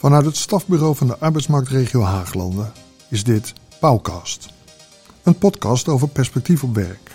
Vanuit 0.00 0.24
het 0.24 0.36
stafbureau 0.36 0.96
van 0.96 1.06
de 1.06 1.18
arbeidsmarktregio 1.18 2.02
Haaglanden 2.02 2.72
is 3.08 3.24
dit 3.24 3.52
Pauwkast. 3.80 4.48
Een 5.22 5.38
podcast 5.38 5.88
over 5.88 6.08
perspectief 6.08 6.62
op 6.62 6.74
werk. 6.74 7.10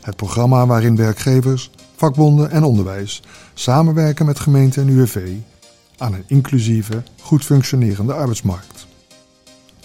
Het 0.00 0.16
programma 0.16 0.66
waarin 0.66 0.96
werkgevers, 0.96 1.70
vakbonden 1.96 2.50
en 2.50 2.62
onderwijs 2.62 3.22
samenwerken 3.54 4.26
met 4.26 4.40
gemeente 4.40 4.80
en 4.80 4.88
UWV 4.88 5.36
aan 5.96 6.14
een 6.14 6.24
inclusieve, 6.26 7.02
goed 7.20 7.44
functionerende 7.44 8.12
arbeidsmarkt. 8.12 8.86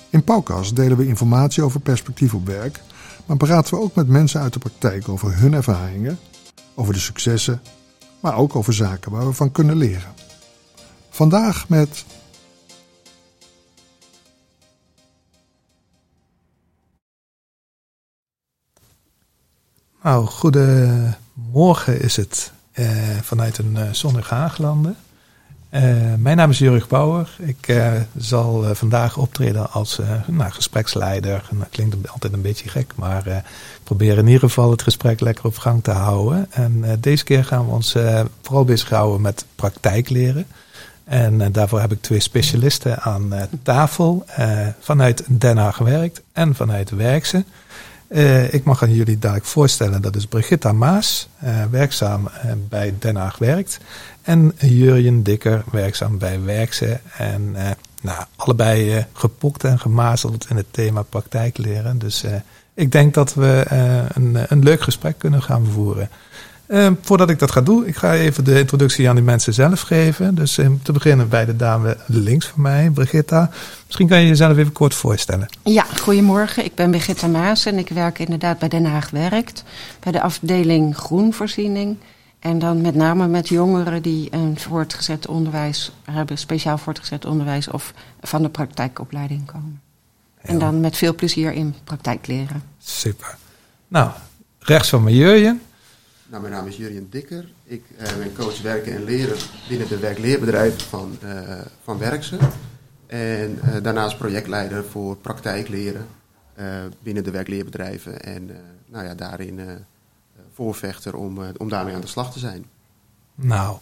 In 0.09 0.23
Pauwkast 0.23 0.75
delen 0.75 0.97
we 0.97 1.07
informatie 1.07 1.63
over 1.63 1.79
perspectief 1.79 2.33
op 2.33 2.45
werk, 2.45 2.81
maar 3.25 3.37
praten 3.37 3.73
we 3.73 3.81
ook 3.81 3.95
met 3.95 4.07
mensen 4.07 4.41
uit 4.41 4.53
de 4.53 4.59
praktijk 4.59 5.09
over 5.09 5.37
hun 5.37 5.53
ervaringen, 5.53 6.19
over 6.75 6.93
de 6.93 6.99
successen, 6.99 7.61
maar 8.19 8.35
ook 8.35 8.55
over 8.55 8.73
zaken 8.73 9.11
waar 9.11 9.25
we 9.27 9.33
van 9.33 9.51
kunnen 9.51 9.77
leren. 9.77 10.13
Vandaag 11.09 11.69
met 11.69 12.05
Nou, 20.07 20.25
goedemorgen 20.25 22.01
is 22.01 22.15
het 22.15 22.51
eh, 22.71 22.87
vanuit 23.21 23.57
een 23.57 23.77
uh, 24.05 24.21
Haaglanden. 24.21 24.95
Uh, 25.71 25.81
mijn 26.17 26.37
naam 26.37 26.49
is 26.49 26.57
Jurg 26.57 26.87
Bauer. 26.87 27.29
Ik 27.37 27.81
zal 28.17 28.75
vandaag 28.75 29.17
optreden 29.17 29.71
als 29.71 29.99
nou, 30.27 30.51
gespreksleider. 30.51 31.43
dat 31.51 31.67
klinkt 31.69 32.11
altijd 32.11 32.33
een 32.33 32.41
beetje 32.41 32.69
gek, 32.69 32.93
maar 32.95 33.27
ik 33.27 33.43
probeer 33.83 34.17
in 34.17 34.25
ieder 34.25 34.39
geval 34.39 34.71
het 34.71 34.81
gesprek 34.81 35.19
lekker 35.19 35.45
op 35.45 35.57
gang 35.57 35.83
te 35.83 35.91
houden. 35.91 36.47
En 36.51 36.97
deze 36.99 37.23
keer 37.23 37.45
gaan 37.45 37.65
we 37.65 37.71
ons 37.71 37.95
vooral 38.41 38.65
bezighouden 38.65 39.21
met 39.21 39.45
praktijkleren. 39.55 40.45
En 41.03 41.51
daarvoor 41.51 41.79
heb 41.79 41.91
ik 41.91 42.01
twee 42.01 42.19
specialisten 42.19 43.01
aan 43.01 43.33
tafel. 43.63 44.25
vanuit 44.79 45.23
Den 45.27 45.57
Haag 45.57 45.75
gewerkt 45.75 46.21
en 46.31 46.55
vanuit 46.55 46.89
Werkse. 46.89 47.45
Uh, 48.09 48.53
ik 48.53 48.63
mag 48.63 48.83
aan 48.83 48.93
jullie 48.93 49.19
dadelijk 49.19 49.45
voorstellen, 49.45 50.01
dat 50.01 50.15
is 50.15 50.25
Brigitta 50.25 50.71
Maas, 50.71 51.29
uh, 51.43 51.63
werkzaam 51.71 52.29
uh, 52.45 52.51
bij 52.69 52.93
Den 52.99 53.15
Haag 53.15 53.37
Werkt. 53.37 53.79
En 54.21 54.53
Jurjen 54.57 55.23
Dikker, 55.23 55.63
werkzaam 55.71 56.17
bij 56.17 56.41
Werkse. 56.41 56.99
En 57.17 57.55
nou, 58.01 58.23
allebei 58.35 59.05
gepokt 59.13 59.63
en 59.63 59.79
gemazeld 59.79 60.49
in 60.49 60.55
het 60.55 60.65
thema 60.71 61.01
praktijkleren. 61.01 61.97
Dus 61.97 62.23
ik 62.73 62.91
denk 62.91 63.13
dat 63.13 63.33
we 63.33 63.65
een, 64.13 64.37
een 64.47 64.63
leuk 64.63 64.81
gesprek 64.81 65.17
kunnen 65.17 65.41
gaan 65.41 65.65
voeren. 65.65 66.09
Uh, 66.67 66.91
voordat 67.01 67.29
ik 67.29 67.39
dat 67.39 67.51
ga 67.51 67.61
doen, 67.61 67.87
ik 67.87 67.95
ga 67.95 68.13
even 68.13 68.43
de 68.43 68.59
introductie 68.59 69.09
aan 69.09 69.15
die 69.15 69.23
mensen 69.23 69.53
zelf 69.53 69.81
geven. 69.81 70.35
Dus 70.35 70.57
uh, 70.57 70.69
te 70.83 70.91
beginnen 70.91 71.29
bij 71.29 71.45
de 71.45 71.55
dame 71.55 71.97
links 72.05 72.45
van 72.47 72.61
mij, 72.61 72.89
Brigitta. 72.89 73.49
Misschien 73.85 74.07
kan 74.07 74.21
je 74.21 74.27
jezelf 74.27 74.57
even 74.57 74.71
kort 74.71 74.95
voorstellen. 74.95 75.47
Ja, 75.63 75.83
goedemorgen. 75.83 76.65
Ik 76.65 76.75
ben 76.75 76.91
Brigitta 76.91 77.27
Maas 77.27 77.65
en 77.65 77.77
ik 77.77 77.89
werk 77.89 78.19
inderdaad 78.19 78.59
bij 78.59 78.69
Den 78.69 78.85
Haag 78.85 79.09
Werkt. 79.09 79.63
Bij 79.99 80.11
de 80.11 80.21
afdeling 80.21 80.97
Groenvoorziening. 80.97 81.97
En 82.39 82.59
dan 82.59 82.81
met 82.81 82.95
name 82.95 83.27
met 83.27 83.47
jongeren 83.49 84.01
die 84.01 84.27
een 84.31 84.59
voortgezet 84.59 85.27
onderwijs 85.27 85.91
hebben, 86.11 86.37
speciaal 86.37 86.77
voortgezet 86.77 87.25
onderwijs 87.25 87.67
of 87.67 87.93
van 88.21 88.41
de 88.41 88.49
praktijkopleiding 88.49 89.45
komen. 89.45 89.81
En 90.41 90.59
dan 90.59 90.79
met 90.79 90.97
veel 90.97 91.15
plezier 91.15 91.51
in 91.51 91.75
praktijk 91.83 92.27
leren. 92.27 92.63
Super. 92.77 93.37
Nou, 93.87 94.11
rechts 94.59 94.89
van 94.89 95.13
Jurjen. 95.13 95.61
Nou, 96.29 96.41
mijn 96.41 96.53
naam 96.53 96.67
is 96.67 96.77
Jurien 96.77 97.07
Dikker. 97.09 97.45
Ik 97.63 97.83
uh, 97.91 98.17
ben 98.17 98.33
coach 98.33 98.61
werken 98.61 98.95
en 98.95 99.03
leren 99.03 99.37
binnen 99.69 99.87
de 99.87 99.97
werkleerbedrijven 99.97 100.81
van, 100.81 101.17
uh, 101.23 101.31
van 101.83 101.97
Werkse. 101.97 102.37
En 103.07 103.59
uh, 103.65 103.83
daarnaast 103.83 104.17
projectleider 104.17 104.83
voor 104.83 105.15
praktijkleren 105.17 106.05
binnen 107.03 107.23
de 107.23 107.31
werkleerbedrijven. 107.31 108.21
En 108.21 108.49
nou 108.85 109.05
ja, 109.05 109.15
daarin 109.15 109.59
voorvechter 110.53 111.15
om, 111.15 111.39
om 111.57 111.69
daarmee 111.69 111.95
aan 111.95 112.01
de 112.01 112.07
slag 112.07 112.33
te 112.33 112.39
zijn. 112.39 112.65
Nou, 113.35 113.77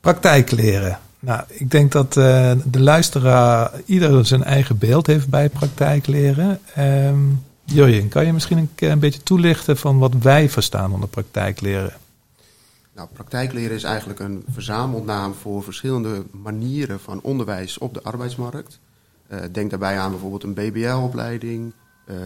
praktijkleren. 0.00 0.98
Nou, 1.18 1.42
ik 1.48 1.70
denk 1.70 1.92
dat 1.92 2.12
de 2.12 2.80
luisteraar 2.80 3.70
ieder 3.84 4.26
zijn 4.26 4.44
eigen 4.44 4.78
beeld 4.78 5.06
heeft 5.06 5.28
bij 5.28 5.48
praktijkleren. 5.48 6.60
Um, 6.78 7.42
Jurjen, 7.72 8.08
kan 8.08 8.26
je 8.26 8.32
misschien 8.32 8.58
een, 8.58 8.70
een 8.90 8.98
beetje 8.98 9.22
toelichten 9.22 9.76
van 9.76 9.98
wat 9.98 10.14
wij 10.14 10.48
verstaan 10.48 10.92
onder 10.92 11.08
praktijkleren? 11.08 11.92
Nou, 12.92 13.08
praktijkleren 13.12 13.76
is 13.76 13.82
eigenlijk 13.82 14.20
een 14.20 14.44
verzamelnaam 14.52 15.34
voor 15.34 15.62
verschillende 15.62 16.24
manieren 16.30 17.00
van 17.00 17.20
onderwijs 17.22 17.78
op 17.78 17.94
de 17.94 18.02
arbeidsmarkt. 18.02 18.78
Uh, 19.28 19.38
denk 19.52 19.70
daarbij 19.70 19.98
aan 19.98 20.10
bijvoorbeeld 20.10 20.42
een 20.42 20.54
BBL-opleiding, 20.54 21.72
uh, 22.06 22.16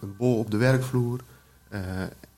een 0.00 0.16
bol 0.16 0.38
op 0.38 0.50
de 0.50 0.56
werkvloer 0.56 1.20
uh, 1.70 1.80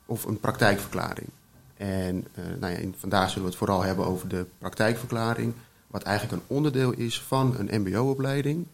of 0.07 0.25
een 0.25 0.41
praktijkverklaring. 0.41 1.29
En 1.77 2.27
nou 2.59 2.73
ja, 2.73 2.79
in, 2.79 2.95
vandaag 2.99 3.29
zullen 3.29 3.43
we 3.43 3.49
het 3.49 3.59
vooral 3.59 3.83
hebben 3.83 4.07
over 4.07 4.29
de 4.29 4.47
praktijkverklaring, 4.59 5.53
wat 5.87 6.03
eigenlijk 6.03 6.43
een 6.43 6.57
onderdeel 6.57 6.93
is 6.93 7.23
van 7.23 7.55
een 7.59 7.81
MBO-opleiding. 7.81 8.67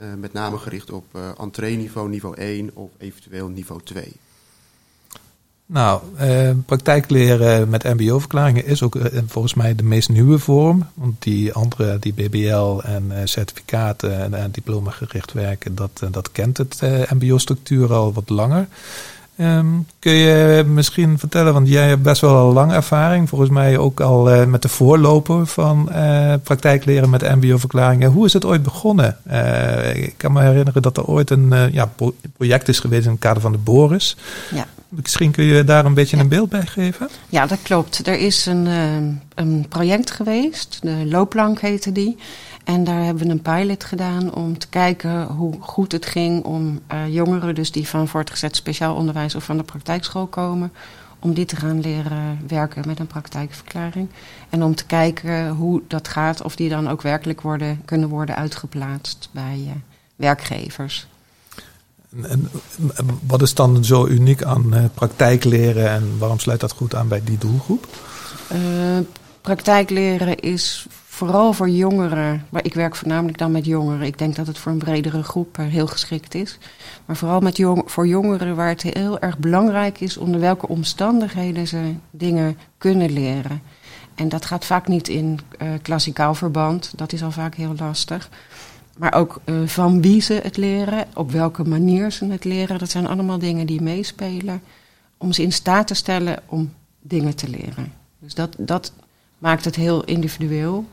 Uh, 0.00 0.06
met 0.18 0.32
name 0.32 0.58
gericht 0.58 0.90
op 0.90 1.04
uh, 1.16 1.22
entree-niveau, 1.38 2.08
niveau 2.08 2.36
1 2.36 2.70
of 2.74 2.90
eventueel 2.98 3.48
niveau 3.48 3.80
2. 3.84 4.12
Nou, 5.66 6.02
uh, 6.20 6.50
praktijkleren 6.66 7.68
met 7.68 7.84
MBO-verklaringen 7.84 8.64
is 8.66 8.82
ook 8.82 8.98
volgens 9.26 9.54
mij 9.54 9.74
de 9.74 9.82
meest 9.82 10.08
nieuwe 10.08 10.38
vorm. 10.38 10.86
Want 10.94 11.22
die 11.22 11.52
andere, 11.52 11.98
die 11.98 12.12
BBL 12.12 12.78
en 12.78 13.28
certificaten 13.28 14.34
en 14.34 14.50
diploma-gericht 14.50 15.32
werken, 15.32 15.74
dat, 15.74 16.02
dat 16.10 16.32
kent 16.32 16.56
het 16.56 16.80
MBO-structuur 17.10 17.92
al 17.92 18.12
wat 18.12 18.28
langer. 18.28 18.68
Um, 19.40 19.86
kun 19.98 20.12
je 20.12 20.64
misschien 20.66 21.18
vertellen, 21.18 21.52
want 21.52 21.68
jij 21.68 21.88
hebt 21.88 22.02
best 22.02 22.20
wel 22.20 22.46
een 22.46 22.52
lange 22.52 22.74
ervaring, 22.74 23.28
volgens 23.28 23.50
mij 23.50 23.78
ook 23.78 24.00
al 24.00 24.34
uh, 24.34 24.44
met 24.44 24.62
de 24.62 24.68
voorloper 24.68 25.46
van 25.46 25.88
uh, 25.92 26.34
praktijkleren 26.42 27.10
met 27.10 27.34
MBO-verklaringen. 27.34 28.10
Hoe 28.10 28.26
is 28.26 28.32
het 28.32 28.44
ooit 28.44 28.62
begonnen? 28.62 29.16
Uh, 29.30 29.96
ik 29.96 30.14
kan 30.16 30.32
me 30.32 30.42
herinneren 30.42 30.82
dat 30.82 30.96
er 30.96 31.04
ooit 31.04 31.30
een 31.30 31.70
ja, 31.72 31.92
project 32.36 32.68
is 32.68 32.78
geweest 32.78 33.04
in 33.04 33.10
het 33.10 33.20
kader 33.20 33.42
van 33.42 33.52
de 33.52 33.58
Boris. 33.58 34.16
Ja. 34.54 34.66
Misschien 34.88 35.30
kun 35.30 35.44
je 35.44 35.64
daar 35.64 35.84
een 35.84 35.94
beetje 35.94 36.16
ja. 36.16 36.22
een 36.22 36.28
beeld 36.28 36.48
bij 36.48 36.66
geven? 36.66 37.08
Ja, 37.28 37.46
dat 37.46 37.58
klopt. 37.62 38.06
Er 38.06 38.18
is 38.18 38.46
een, 38.46 38.66
een 39.34 39.66
project 39.68 40.10
geweest, 40.10 40.78
de 40.82 41.06
Loopplank 41.06 41.60
heette 41.60 41.92
die. 41.92 42.16
En 42.66 42.84
daar 42.84 43.02
hebben 43.02 43.26
we 43.26 43.32
een 43.32 43.42
pilot 43.42 43.84
gedaan 43.84 44.34
om 44.34 44.58
te 44.58 44.68
kijken 44.68 45.26
hoe 45.26 45.54
goed 45.60 45.92
het 45.92 46.06
ging 46.06 46.44
om 46.44 46.80
uh, 46.92 47.14
jongeren, 47.14 47.54
dus 47.54 47.72
die 47.72 47.88
van 47.88 48.08
voortgezet 48.08 48.56
speciaal 48.56 48.94
onderwijs 48.94 49.34
of 49.34 49.44
van 49.44 49.56
de 49.56 49.62
praktijkschool 49.62 50.26
komen, 50.26 50.72
om 51.18 51.34
die 51.34 51.44
te 51.44 51.56
gaan 51.56 51.80
leren 51.80 52.38
werken 52.46 52.82
met 52.86 52.98
een 52.98 53.06
praktijkverklaring. 53.06 54.08
En 54.50 54.62
om 54.62 54.74
te 54.74 54.86
kijken 54.86 55.48
hoe 55.48 55.82
dat 55.88 56.08
gaat, 56.08 56.42
of 56.42 56.56
die 56.56 56.68
dan 56.68 56.88
ook 56.88 57.02
werkelijk 57.02 57.40
worden, 57.40 57.82
kunnen 57.84 58.08
worden 58.08 58.36
uitgeplaatst 58.36 59.28
bij 59.30 59.62
uh, 59.66 59.72
werkgevers. 60.16 61.06
En, 62.22 62.50
wat 63.26 63.42
is 63.42 63.54
dan 63.54 63.84
zo 63.84 64.06
uniek 64.06 64.42
aan 64.42 64.74
uh, 64.74 64.84
praktijkleren 64.94 65.90
en 65.90 66.18
waarom 66.18 66.38
sluit 66.38 66.60
dat 66.60 66.72
goed 66.72 66.94
aan 66.94 67.08
bij 67.08 67.20
die 67.24 67.38
doelgroep? 67.38 67.86
praktijkleren 69.40 70.38
is 70.38 70.86
vooral 71.16 71.52
voor 71.52 71.68
jongeren, 71.70 72.46
maar 72.50 72.64
ik 72.64 72.74
werk 72.74 72.96
voornamelijk 72.96 73.38
dan 73.38 73.50
met 73.50 73.64
jongeren. 73.64 74.06
Ik 74.06 74.18
denk 74.18 74.36
dat 74.36 74.46
het 74.46 74.58
voor 74.58 74.72
een 74.72 74.78
bredere 74.78 75.22
groep 75.22 75.56
heel 75.56 75.86
geschikt 75.86 76.34
is. 76.34 76.58
Maar 77.04 77.16
vooral 77.16 77.40
met 77.40 77.56
jong, 77.56 77.82
voor 77.86 78.06
jongeren 78.06 78.56
waar 78.56 78.68
het 78.68 78.82
heel 78.82 79.18
erg 79.18 79.38
belangrijk 79.38 80.00
is 80.00 80.16
onder 80.16 80.40
welke 80.40 80.68
omstandigheden 80.68 81.66
ze 81.66 81.94
dingen 82.10 82.58
kunnen 82.78 83.12
leren. 83.12 83.62
En 84.14 84.28
dat 84.28 84.44
gaat 84.44 84.64
vaak 84.64 84.88
niet 84.88 85.08
in 85.08 85.38
uh, 85.62 85.68
klassikaal 85.82 86.34
verband, 86.34 86.92
dat 86.96 87.12
is 87.12 87.22
al 87.22 87.30
vaak 87.30 87.54
heel 87.54 87.74
lastig. 87.78 88.28
Maar 88.98 89.14
ook 89.14 89.40
uh, 89.44 89.66
van 89.66 90.02
wie 90.02 90.20
ze 90.20 90.40
het 90.42 90.56
leren, 90.56 91.06
op 91.14 91.30
welke 91.30 91.64
manier 91.64 92.10
ze 92.10 92.26
het 92.26 92.44
leren. 92.44 92.78
Dat 92.78 92.90
zijn 92.90 93.06
allemaal 93.06 93.38
dingen 93.38 93.66
die 93.66 93.82
meespelen 93.82 94.62
om 95.16 95.32
ze 95.32 95.42
in 95.42 95.52
staat 95.52 95.86
te 95.86 95.94
stellen 95.94 96.38
om 96.46 96.72
dingen 97.00 97.36
te 97.36 97.48
leren. 97.48 97.92
Dus 98.18 98.34
dat, 98.34 98.54
dat 98.58 98.92
maakt 99.38 99.64
het 99.64 99.76
heel 99.76 100.04
individueel. 100.04 100.84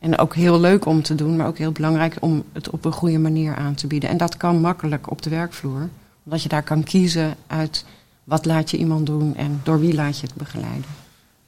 En 0.00 0.18
ook 0.18 0.34
heel 0.34 0.60
leuk 0.60 0.86
om 0.86 1.02
te 1.02 1.14
doen, 1.14 1.36
maar 1.36 1.46
ook 1.46 1.58
heel 1.58 1.72
belangrijk 1.72 2.16
om 2.20 2.44
het 2.52 2.70
op 2.70 2.84
een 2.84 2.92
goede 2.92 3.18
manier 3.18 3.54
aan 3.54 3.74
te 3.74 3.86
bieden. 3.86 4.08
En 4.08 4.16
dat 4.16 4.36
kan 4.36 4.60
makkelijk 4.60 5.10
op 5.10 5.22
de 5.22 5.30
werkvloer, 5.30 5.88
omdat 6.24 6.42
je 6.42 6.48
daar 6.48 6.62
kan 6.62 6.82
kiezen 6.82 7.34
uit 7.46 7.84
wat 8.24 8.44
laat 8.44 8.70
je 8.70 8.76
iemand 8.76 9.06
doen 9.06 9.36
en 9.36 9.60
door 9.62 9.80
wie 9.80 9.94
laat 9.94 10.18
je 10.18 10.26
het 10.26 10.36
begeleiden. 10.36 10.84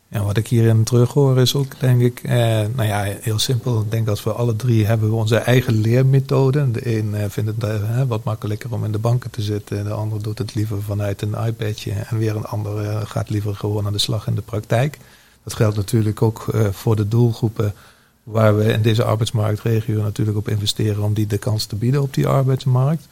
Ja, 0.08 0.22
wat 0.22 0.36
ik 0.36 0.48
hierin 0.48 0.84
terughoor 0.84 1.38
is 1.38 1.54
ook, 1.54 1.80
denk 1.80 2.00
ik, 2.00 2.20
eh, 2.22 2.36
nou 2.76 2.82
ja, 2.82 3.02
heel 3.20 3.38
simpel. 3.38 3.80
Ik 3.80 3.90
denk 3.90 4.06
dat 4.06 4.22
we 4.22 4.32
alle 4.32 4.56
drie 4.56 4.86
hebben 4.86 5.12
onze 5.12 5.36
eigen 5.36 5.80
leermethode. 5.80 6.70
De 6.70 6.98
een 6.98 7.14
eh, 7.14 7.24
vindt 7.28 7.50
het 7.50 7.64
eh, 7.64 8.02
wat 8.02 8.24
makkelijker 8.24 8.72
om 8.72 8.84
in 8.84 8.92
de 8.92 8.98
banken 8.98 9.30
te 9.30 9.42
zitten. 9.42 9.84
De 9.84 9.92
ander 9.92 10.22
doet 10.22 10.38
het 10.38 10.54
liever 10.54 10.82
vanuit 10.82 11.22
een 11.22 11.34
iPadje. 11.46 11.92
En 11.92 12.18
weer 12.18 12.36
een 12.36 12.44
ander 12.44 12.84
eh, 12.84 13.00
gaat 13.04 13.30
liever 13.30 13.54
gewoon 13.54 13.86
aan 13.86 13.92
de 13.92 13.98
slag 13.98 14.26
in 14.26 14.34
de 14.34 14.42
praktijk. 14.42 14.98
Dat 15.42 15.54
geldt 15.54 15.76
natuurlijk 15.76 16.22
ook 16.22 16.44
voor 16.70 16.96
de 16.96 17.08
doelgroepen 17.08 17.74
waar 18.22 18.56
we 18.56 18.72
in 18.72 18.82
deze 18.82 19.04
arbeidsmarktregio 19.04 20.02
natuurlijk 20.02 20.36
op 20.36 20.48
investeren 20.48 21.02
om 21.02 21.14
die 21.14 21.26
de 21.26 21.38
kans 21.38 21.66
te 21.66 21.76
bieden 21.76 22.02
op 22.02 22.14
die 22.14 22.26
arbeidsmarkt. 22.26 23.06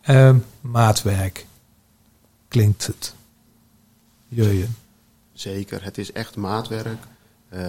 Ehm, 0.00 0.38
maatwerk. 0.60 1.46
Klinkt 2.48 2.86
het? 2.86 3.14
Jurjen. 4.28 4.74
Zeker, 5.32 5.84
het 5.84 5.98
is 5.98 6.12
echt 6.12 6.36
maatwerk. 6.36 7.02
Uh, 7.54 7.60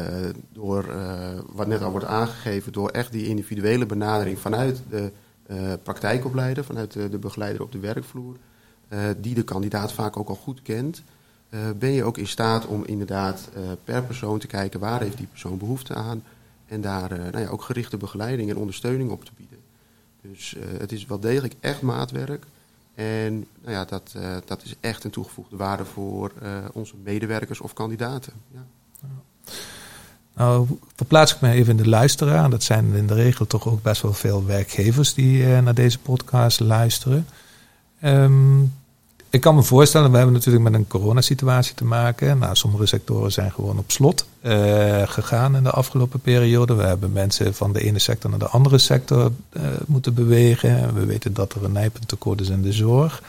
door 0.54 0.86
uh, 0.90 1.30
wat 1.52 1.68
net 1.68 1.82
al 1.82 1.92
wordt 1.92 2.06
aangegeven, 2.06 2.72
door 2.72 2.90
echt 2.90 3.12
die 3.12 3.28
individuele 3.28 3.86
benadering 3.86 4.40
vanuit 4.40 4.82
de 4.90 5.12
uh, 5.48 5.74
praktijkopleider, 5.84 6.64
vanuit 6.64 6.92
de, 6.92 7.10
de, 7.10 7.18
begeleider 7.18 7.62
op 7.62 7.72
de 7.72 7.80
werkvloer, 7.80 8.36
die 9.18 9.34
de 9.34 9.44
kandidaat 9.44 9.94
vaak 9.94 10.18
ook 10.18 10.30
al 10.30 10.36
goed 10.36 10.62
kent, 10.62 11.04
ben 11.78 11.92
je 11.92 12.04
ook 12.04 12.18
in 12.18 12.28
staat 12.28 12.66
om 12.66 12.86
inderdaad 12.86 13.50
per 13.84 14.04
persoon 14.04 14.40
te 14.40 14.48
kijken 14.48 14.80
waar 14.80 15.02
heeft 15.02 15.18
die 15.18 15.28
persoon 15.28 15.58
behoefte 15.58 15.94
aan 15.94 16.24
en 16.68 16.82
daar 16.82 17.10
nou 17.10 17.40
ja, 17.40 17.48
ook 17.48 17.62
gerichte 17.62 17.98
begeleiding 17.98 18.50
en 18.50 18.58
ondersteuning 18.58 19.10
op 19.10 19.26
te 19.26 19.32
bieden. 19.38 19.58
Dus 20.22 20.56
het 20.78 20.92
is 20.92 21.06
wel 21.06 21.20
degelijk 21.20 21.54
echt 21.60 21.82
maatwerk. 21.82 22.46
En 22.96 23.46
nou 23.62 23.74
ja, 23.74 23.86
dat, 23.86 24.14
uh, 24.18 24.36
dat 24.46 24.64
is 24.64 24.76
echt 24.80 25.04
een 25.04 25.12
toegevoegde 25.12 25.56
waarde 25.56 25.86
voor 25.86 26.32
onze 26.74 26.94
medewerkers 27.04 27.60
of 27.60 27.74
kandidaten. 27.74 28.34
Ja. 28.52 28.66
Nou, 30.34 30.68
verplaats 30.96 31.36
ik 31.36 31.42
me 31.42 31.52
even 31.52 31.78
in 31.78 31.84
de 31.84 31.90
luisteraar. 31.90 32.50
Dat 32.50 32.64
zijn 32.64 32.94
in 32.94 33.08
de 33.08 33.14
regel 33.14 33.48
toch 33.48 33.68
ook 33.68 33.82
best 33.82 34.02
wel 34.02 34.14
veel 34.14 34.46
werkgevers 34.46 35.14
die 35.14 35.46
naar 35.46 35.74
deze 35.74 36.00
podcast 36.00 36.60
luisteren. 36.60 37.28
Um, 38.04 38.74
ik 39.36 39.42
kan 39.42 39.56
me 39.56 39.64
voorstellen, 39.64 40.12
we 40.12 40.18
hebben 40.18 40.34
natuurlijk 40.36 40.64
met 40.64 40.74
een 40.74 40.88
coronasituatie 40.88 41.76
te 41.76 41.86
maken. 41.86 42.38
Nou, 42.38 42.56
sommige 42.56 42.86
sectoren 42.86 43.32
zijn 43.32 43.52
gewoon 43.52 43.78
op 43.78 43.92
slot 43.92 44.26
uh, 44.42 45.02
gegaan 45.06 45.56
in 45.56 45.64
de 45.64 45.70
afgelopen 45.70 46.20
periode. 46.20 46.74
We 46.74 46.84
hebben 46.84 47.12
mensen 47.12 47.54
van 47.54 47.74
de 47.74 47.84
ene 47.84 48.00
sector 48.00 48.30
naar 48.30 48.40
de 48.40 48.48
andere 48.48 48.78
sector 48.78 49.32
uh, 49.52 49.62
moeten 49.86 50.14
bewegen. 50.14 50.94
We 50.94 51.06
weten 51.06 51.34
dat 51.34 51.54
er 51.54 51.64
een 51.64 51.72
nijpend 51.72 52.08
tekort 52.08 52.42
is 52.42 52.50
in 52.50 52.62
de 52.62 52.72
zorg. 52.72 53.24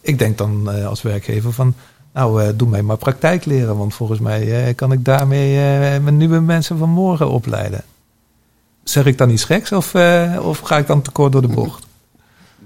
Ik 0.00 0.18
denk 0.18 0.38
dan 0.38 0.76
uh, 0.76 0.86
als 0.86 1.02
werkgever 1.02 1.52
van, 1.52 1.74
nou, 2.12 2.56
doe 2.56 2.68
mij 2.68 2.82
maar 2.82 2.96
praktijk 2.96 3.44
leren. 3.44 3.76
Want 3.76 3.94
volgens 3.94 4.20
mij 4.20 4.74
kan 4.74 4.92
ik 4.92 5.04
daarmee 5.04 5.54
mijn 6.00 6.16
nieuwe 6.16 6.40
mensen 6.40 6.78
van 6.78 6.90
morgen 6.90 7.30
opleiden. 7.30 7.84
Zeg 8.84 9.06
ik 9.06 9.18
dan 9.18 9.30
iets 9.30 9.44
geks 9.44 9.72
of, 9.72 9.94
of 10.40 10.58
ga 10.58 10.78
ik 10.78 10.86
dan 10.86 11.02
tekort 11.02 11.32
door 11.32 11.42
de 11.42 11.48
bocht? 11.48 11.88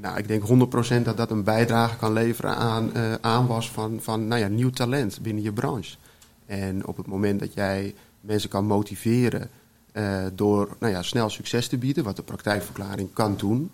Nou, 0.05 0.19
ik 0.19 0.29
denk 0.29 0.43
100% 1.01 1.03
dat 1.03 1.17
dat 1.17 1.31
een 1.31 1.45
bijdrage 1.45 1.97
kan 1.97 2.13
leveren 2.13 2.57
aan 2.57 2.91
uh, 2.97 3.15
aanwas 3.21 3.71
van, 3.71 3.99
van 4.01 4.27
nou 4.27 4.41
ja, 4.41 4.49
nieuw 4.49 4.71
talent 4.71 5.21
binnen 5.23 5.43
je 5.43 5.53
branche. 5.53 5.97
En 6.47 6.87
op 6.87 6.97
het 6.97 7.07
moment 7.07 7.41
dat 7.41 7.55
jij 7.55 7.95
mensen 8.21 8.51
kan 8.51 8.65
motiveren 8.65 9.51
uh, 9.93 10.25
door 10.35 10.77
nou 10.81 10.93
ja, 10.93 11.03
snel 11.03 11.31
succes 11.31 11.69
te 11.69 11.79
bieden, 11.79 12.05
wat 12.05 12.17
de 12.17 12.23
praktijkverklaring 12.23 13.13
kan 13.13 13.37
doen, 13.37 13.71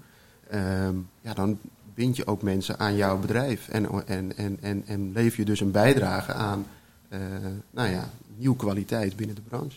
uh, 0.54 0.88
ja, 1.20 1.34
dan 1.34 1.58
bind 1.94 2.16
je 2.16 2.26
ook 2.26 2.42
mensen 2.42 2.78
aan 2.78 2.96
jouw 2.96 3.18
bedrijf. 3.18 3.68
En, 3.68 4.06
en, 4.06 4.36
en, 4.36 4.58
en, 4.60 4.82
en 4.86 5.12
lever 5.12 5.38
je 5.38 5.44
dus 5.44 5.60
een 5.60 5.70
bijdrage 5.70 6.32
aan 6.32 6.66
uh, 7.08 7.18
nou 7.70 7.88
ja, 7.88 8.10
nieuwe 8.36 8.56
kwaliteit 8.56 9.16
binnen 9.16 9.36
de 9.36 9.42
branche. 9.42 9.76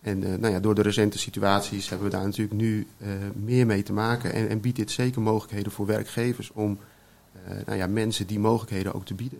En 0.00 0.22
uh, 0.22 0.34
nou 0.38 0.52
ja, 0.52 0.60
door 0.60 0.74
de 0.74 0.82
recente 0.82 1.18
situaties 1.18 1.88
hebben 1.88 2.10
we 2.10 2.16
daar 2.16 2.24
natuurlijk 2.24 2.60
nu 2.60 2.86
uh, 2.98 3.08
meer 3.34 3.66
mee 3.66 3.82
te 3.82 3.92
maken. 3.92 4.32
En, 4.32 4.48
en, 4.48 4.60
biedt 4.60 4.76
dit 4.76 4.90
zeker 4.90 5.22
mogelijkheden 5.22 5.72
voor 5.72 5.86
werkgevers 5.86 6.50
om 6.52 6.78
uh, 7.48 7.54
nou 7.66 7.78
ja, 7.78 7.86
mensen 7.86 8.26
die 8.26 8.38
mogelijkheden 8.38 8.94
ook 8.94 9.04
te 9.04 9.14
bieden. 9.14 9.38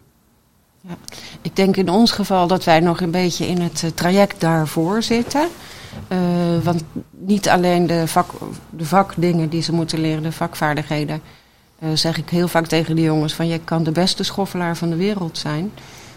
Ja. 0.81 0.97
Ik 1.43 1.57
denk 1.57 1.77
in 1.77 1.89
ons 1.89 2.11
geval 2.11 2.47
dat 2.47 2.65
wij 2.65 2.81
nog 2.81 3.01
een 3.01 3.11
beetje 3.11 3.47
in 3.47 3.61
het 3.61 3.93
traject 3.95 4.41
daarvoor 4.41 5.03
zitten. 5.03 5.49
want 6.63 6.85
niet 7.11 7.49
alleen 7.49 7.87
de, 7.87 8.07
vak, 8.07 8.31
de 8.71 8.85
vakdingen 8.85 9.49
die 9.49 9.63
ze 9.63 9.73
moeten 9.73 10.01
leren, 10.01 10.23
de 10.23 10.33
vakvaardigheden, 10.33 11.21
zeg 11.95 12.19
ik 12.19 12.29
heel 12.29 12.49
vaak 12.49 12.67
tegen 12.67 12.97
de 12.97 13.03
jongens 13.03 13.35
van 13.35 13.49
je 13.49 13.59
kan 13.59 13.83
de 13.83 13.93
beste 13.93 14.23
schoffelaar 14.23 14.77
van 14.77 14.91
de 14.91 14.97
wereld 14.97 15.39
zijn. 15.39 15.73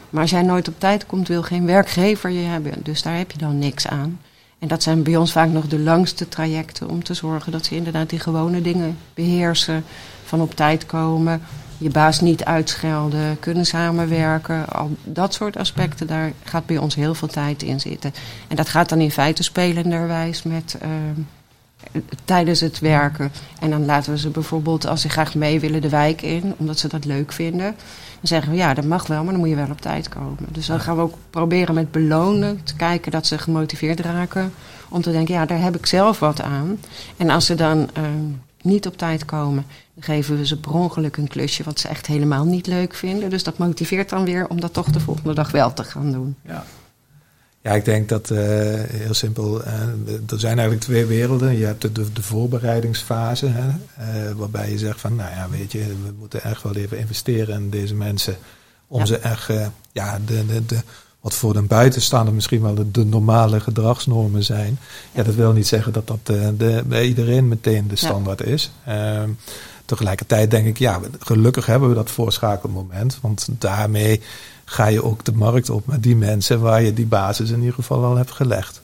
Maar 0.10 0.22
als 0.22 0.32
jij 0.32 0.42
nooit 0.42 0.68
op 0.68 0.80
tijd 0.80 1.06
komt, 1.06 1.28
wil 1.28 1.44
geen 1.44 1.66
werkgever 1.66 2.30
je 2.30 2.46
hebben. 2.46 2.74
Dus 2.84 3.02
daar 3.02 3.18
heb 3.18 3.32
je 3.32 3.38
dan 3.38 3.60
niks 3.60 3.88
aan. 3.88 4.20
En 4.64 4.70
dat 4.70 4.84
zijn 4.84 5.04
bij 5.04 5.16
ons 5.16 5.32
vaak 5.32 5.50
nog 5.50 5.68
de 5.68 5.80
langste 5.80 6.28
trajecten 6.28 6.90
om 6.90 7.04
te 7.04 7.14
zorgen 7.14 7.52
dat 7.52 7.66
ze 7.66 7.76
inderdaad 7.76 8.10
die 8.10 8.20
gewone 8.20 8.62
dingen 8.62 8.98
beheersen. 9.14 9.84
Van 10.24 10.42
op 10.42 10.56
tijd 10.56 10.86
komen, 10.86 11.42
je 11.78 11.90
baas 11.90 12.22
niet 12.22 12.44
uitschelden, 12.44 13.40
kunnen 13.40 13.66
samenwerken. 13.66 14.70
Al 14.70 14.96
dat 15.04 15.34
soort 15.34 15.58
aspecten, 15.58 16.08
daar 16.08 16.32
gaat 16.44 16.66
bij 16.66 16.78
ons 16.78 16.96
heel 16.96 17.16
veel 17.16 17.28
tijd 17.28 17.64
in 17.64 17.80
zitten. 17.80 18.14
En 18.48 18.56
dat 18.56 18.70
gaat 18.70 18.90
dan 18.90 19.02
in 19.02 19.12
feite 19.12 19.44
spelenderwijs 19.44 20.44
met. 20.44 20.78
Uh, 20.84 20.90
tijdens 22.26 22.60
het 22.60 22.80
werken. 22.80 23.32
En 23.60 23.70
dan 23.70 23.86
laten 23.86 24.12
we 24.12 24.20
ze 24.20 24.30
bijvoorbeeld, 24.30 24.86
als 24.86 25.02
ze 25.02 25.10
graag 25.10 25.36
mee 25.36 25.60
willen, 25.60 25.82
de 25.82 25.90
wijk 25.90 26.22
in, 26.22 26.54
omdat 26.58 26.80
ze 26.80 26.88
dat 26.88 27.06
leuk 27.06 27.32
vinden. 27.32 27.76
Dan 28.24 28.32
zeggen 28.32 28.52
we 28.52 28.58
ja, 28.58 28.74
dat 28.74 28.86
mag 28.86 29.08
wel, 29.08 29.24
maar 29.24 29.32
dan 29.32 29.42
moet 29.42 29.50
je 29.50 29.56
wel 29.56 29.70
op 29.72 29.82
tijd 29.82 30.10
komen. 30.10 30.38
Dus 30.48 30.66
dan 30.66 30.80
gaan 30.80 30.96
we 30.96 31.02
ook 31.02 31.14
proberen 31.30 31.76
met 31.76 31.92
belonen 31.92 32.64
te 32.64 32.76
kijken 32.76 33.12
dat 33.12 33.28
ze 33.28 33.38
gemotiveerd 33.38 34.00
raken. 34.00 34.54
Om 34.90 35.02
te 35.02 35.12
denken, 35.12 35.34
ja, 35.34 35.46
daar 35.46 35.62
heb 35.62 35.76
ik 35.76 35.86
zelf 35.86 36.20
wat 36.20 36.42
aan. 36.42 36.80
En 37.18 37.30
als 37.30 37.46
ze 37.46 37.56
dan 37.56 37.78
uh, 37.78 38.04
niet 38.62 38.88
op 38.88 38.98
tijd 38.98 39.26
komen, 39.26 39.66
dan 39.94 40.04
geven 40.04 40.38
we 40.38 40.46
ze 40.46 40.60
per 40.60 40.74
ongeluk 40.74 41.18
een 41.18 41.28
klusje 41.28 41.64
wat 41.64 41.80
ze 41.80 41.88
echt 41.88 42.06
helemaal 42.06 42.46
niet 42.46 42.68
leuk 42.68 42.94
vinden. 42.94 43.30
Dus 43.30 43.44
dat 43.44 43.58
motiveert 43.58 44.10
dan 44.10 44.26
weer 44.26 44.48
om 44.48 44.60
dat 44.60 44.74
toch 44.74 44.92
de 44.92 45.00
volgende 45.00 45.34
dag 45.34 45.52
wel 45.52 45.74
te 45.74 45.84
gaan 45.84 46.12
doen. 46.12 46.36
Ja. 46.42 46.66
Ja, 47.64 47.72
ik 47.72 47.86
denk 47.86 48.10
dat 48.10 48.30
uh, 48.30 48.40
heel 48.88 49.14
simpel. 49.14 49.62
Uh, 49.62 49.74
er 50.28 50.40
zijn 50.40 50.58
eigenlijk 50.58 50.82
twee 50.82 51.06
werelden. 51.06 51.58
Je 51.58 51.66
hebt 51.66 51.82
de, 51.82 51.92
de, 51.92 52.12
de 52.14 52.22
voorbereidingsfase, 52.22 53.48
hè, 53.48 53.68
uh, 53.68 54.32
waarbij 54.32 54.72
je 54.72 54.78
zegt 54.78 55.02
van, 55.02 55.16
nou 55.16 55.30
ja, 55.30 55.48
weet 55.50 55.72
je, 55.72 55.80
we 55.80 56.14
moeten 56.20 56.44
echt 56.44 56.64
wel 56.64 56.76
even 56.76 56.98
investeren 56.98 57.56
in 57.56 57.70
deze 57.70 57.96
mensen. 57.96 58.36
Om 58.88 59.00
ja. 59.00 59.06
ze 59.06 59.18
echt, 59.18 59.52
ja, 59.92 60.20
de, 60.26 60.46
de, 60.46 60.66
de, 60.66 60.80
wat 61.22 61.34
voor 61.34 61.56
een 61.56 61.68
buitenstaander 61.68 62.34
misschien 62.34 62.62
wel 62.62 62.74
de, 62.74 62.92
de, 62.92 63.06
normale 63.06 63.60
gedragsnormen 63.60 64.44
zijn. 64.44 64.80
Ja, 65.12 65.24
dat 65.24 65.36
wil 65.36 65.52
niet 65.52 65.68
zeggen 65.68 65.94
dat 65.94 66.08
dat 66.08 66.26
de, 66.26 66.84
bij 66.86 67.06
iedereen 67.06 67.48
meteen 67.48 67.88
de 67.88 67.96
standaard 67.96 68.40
ja. 68.40 68.46
is. 68.46 68.72
Ehm, 68.86 69.30
tegelijkertijd 69.86 70.52
denk 70.52 70.68
ik, 70.68 70.78
ja, 70.78 71.00
gelukkig 71.20 71.66
hebben 71.66 71.90
we 71.90 71.96
dat 71.96 72.12
voorschakelmoment. 72.12 73.18
Want 73.22 73.48
daarmee 73.52 74.22
ga 74.66 74.86
je 74.86 75.04
ook 75.04 75.24
de 75.24 75.34
markt 75.34 75.70
op 75.70 75.86
met 75.86 76.04
die 76.04 76.16
mensen 76.16 76.62
waar 76.62 76.82
je 76.82 76.94
die 76.94 77.06
basis 77.06 77.50
in 77.50 77.60
ieder 77.60 77.74
geval 77.74 78.04
al 78.04 78.16
hebt 78.16 78.32
gelegd. 78.32 78.82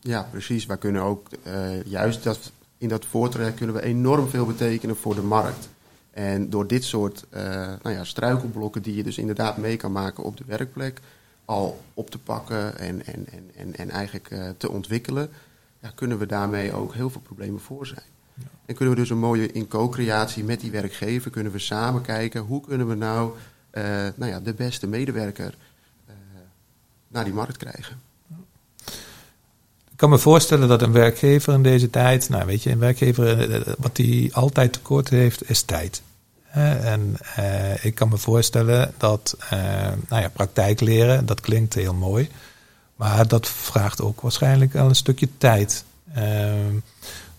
Ja, 0.00 0.28
precies. 0.30 0.66
Wij 0.66 0.76
kunnen 0.76 1.02
ook 1.02 1.28
uh, 1.46 1.84
juist 1.84 2.22
dat, 2.22 2.52
in 2.78 2.88
dat 2.88 3.04
voortraject 3.04 3.56
kunnen 3.56 3.74
we 3.74 3.82
enorm 3.82 4.28
veel 4.28 4.46
betekenen 4.46 4.96
voor 4.96 5.14
de 5.14 5.22
markt. 5.22 5.68
En 6.10 6.50
door 6.50 6.66
dit 6.66 6.84
soort 6.84 7.24
uh, 7.34 7.40
nou 7.82 7.94
ja, 7.94 8.04
struikelblokken 8.04 8.82
die 8.82 8.94
je 8.94 9.02
dus 9.02 9.18
inderdaad 9.18 9.56
mee 9.56 9.76
kan 9.76 9.92
maken 9.92 10.24
op 10.24 10.36
de 10.36 10.44
werkplek, 10.46 11.00
al 11.44 11.80
op 11.94 12.10
te 12.10 12.18
pakken 12.18 12.78
en, 12.78 13.06
en, 13.06 13.26
en, 13.30 13.50
en, 13.56 13.76
en 13.76 13.90
eigenlijk 13.90 14.30
uh, 14.30 14.48
te 14.56 14.70
ontwikkelen, 14.70 15.30
ja, 15.82 15.92
kunnen 15.94 16.18
we 16.18 16.26
daarmee 16.26 16.72
ook 16.72 16.94
heel 16.94 17.10
veel 17.10 17.20
problemen 17.20 17.60
voor 17.60 17.86
zijn. 17.86 18.06
Ja. 18.34 18.44
En 18.66 18.74
kunnen 18.74 18.94
we 18.94 19.00
dus 19.00 19.10
een 19.10 19.18
mooie 19.18 19.52
in 19.52 19.68
co-creatie 19.68 20.44
met 20.44 20.60
die 20.60 20.70
werkgever, 20.70 21.30
kunnen 21.30 21.52
we 21.52 21.58
samen 21.58 22.02
kijken 22.02 22.40
hoe 22.40 22.60
kunnen 22.60 22.88
we 22.88 22.94
nou 22.94 23.32
nou 24.16 24.30
ja, 24.30 24.40
de 24.40 24.54
beste 24.54 24.86
medewerker 24.86 25.54
uh, 26.08 26.14
naar 27.08 27.24
die 27.24 27.32
markt 27.32 27.56
krijgen. 27.56 28.00
Ik 29.90 30.04
kan 30.04 30.10
me 30.10 30.18
voorstellen 30.18 30.68
dat 30.68 30.82
een 30.82 30.92
werkgever 30.92 31.54
in 31.54 31.62
deze 31.62 31.90
tijd, 31.90 32.28
nou 32.28 32.46
weet 32.46 32.62
je, 32.62 32.70
een 32.70 32.78
werkgever, 32.78 33.50
eh, 33.50 33.74
wat 33.78 33.96
hij 33.96 34.30
altijd 34.32 34.72
tekort 34.72 35.08
heeft, 35.08 35.50
is 35.50 35.62
tijd. 35.62 36.02
En 36.82 37.16
ik 37.82 37.94
kan 37.94 38.08
me 38.08 38.16
voorstellen 38.16 38.94
dat, 38.96 39.36
nou 40.08 40.22
ja, 40.22 40.28
praktijk 40.28 40.80
leren, 40.80 41.26
dat 41.26 41.40
klinkt 41.40 41.74
heel 41.74 41.94
mooi, 41.94 42.28
maar 42.96 43.28
dat 43.28 43.48
vraagt 43.48 44.00
ook 44.00 44.20
waarschijnlijk 44.20 44.76
al 44.76 44.88
een 44.88 44.94
stukje 44.94 45.28
tijd. 45.38 45.84
Uh, 46.16 46.22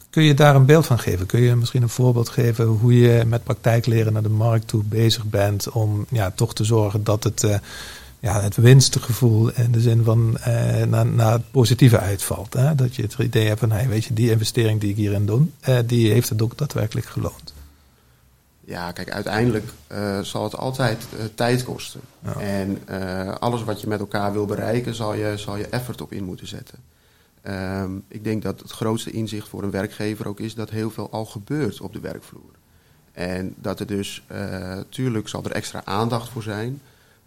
Kun 0.09 0.23
je 0.23 0.33
daar 0.33 0.55
een 0.55 0.65
beeld 0.65 0.85
van 0.85 0.99
geven? 0.99 1.25
Kun 1.25 1.41
je 1.41 1.55
misschien 1.55 1.81
een 1.81 1.89
voorbeeld 1.89 2.29
geven 2.29 2.65
hoe 2.65 2.99
je 2.99 3.25
met 3.25 3.43
praktijkleren 3.43 4.13
naar 4.13 4.23
de 4.23 4.29
markt 4.29 4.67
toe 4.67 4.83
bezig 4.83 5.25
bent 5.25 5.69
om 5.69 6.05
ja, 6.09 6.31
toch 6.31 6.53
te 6.53 6.63
zorgen 6.63 7.03
dat 7.03 7.23
het, 7.23 7.43
uh, 7.43 7.57
ja, 8.19 8.41
het 8.41 8.55
winstgevoel 8.55 9.49
in 9.49 9.71
de 9.71 9.81
zin 9.81 10.03
van 10.03 10.37
uh, 10.47 10.83
naar, 10.83 11.05
naar 11.05 11.31
het 11.31 11.51
positieve 11.51 11.99
uitvalt? 11.99 12.53
Hè? 12.53 12.75
Dat 12.75 12.95
je 12.95 13.01
het 13.01 13.15
idee 13.19 13.47
hebt 13.47 13.59
van, 13.59 13.71
hey, 13.71 13.87
weet 13.87 14.05
je, 14.05 14.13
die 14.13 14.31
investering 14.31 14.79
die 14.79 14.89
ik 14.89 14.95
hierin 14.95 15.25
doe, 15.25 15.45
uh, 15.69 15.77
die 15.85 16.11
heeft 16.11 16.29
het 16.29 16.41
ook 16.41 16.57
daadwerkelijk 16.57 17.07
geloond. 17.07 17.53
Ja, 18.65 18.91
kijk, 18.91 19.11
uiteindelijk 19.11 19.65
zal 20.21 20.43
het 20.43 20.57
altijd 20.57 21.05
tijd 21.35 21.63
kosten. 21.63 22.01
Ja. 22.23 22.33
En 22.33 22.79
alles 23.39 23.63
wat 23.63 23.81
je 23.81 23.87
met 23.87 23.99
elkaar 23.99 24.33
wil 24.33 24.45
bereiken, 24.45 24.95
zal 24.95 25.13
je, 25.13 25.33
zal 25.37 25.57
je 25.57 25.67
effort 25.67 26.01
op 26.01 26.11
in 26.11 26.23
moeten 26.23 26.47
zetten. 26.47 26.77
Um, 27.47 28.03
ik 28.07 28.23
denk 28.23 28.43
dat 28.43 28.59
het 28.59 28.71
grootste 28.71 29.11
inzicht 29.11 29.47
voor 29.47 29.63
een 29.63 29.71
werkgever 29.71 30.27
ook 30.27 30.39
is 30.39 30.55
dat 30.55 30.69
heel 30.69 30.89
veel 30.89 31.11
al 31.11 31.25
gebeurt 31.25 31.81
op 31.81 31.93
de 31.93 31.99
werkvloer. 31.99 32.51
En 33.11 33.53
dat 33.57 33.79
er 33.79 33.85
dus, 33.85 34.23
uh, 34.31 34.79
tuurlijk 34.89 35.27
zal 35.27 35.43
er 35.43 35.51
extra 35.51 35.85
aandacht 35.85 36.29
voor 36.29 36.43
zijn. 36.43 36.81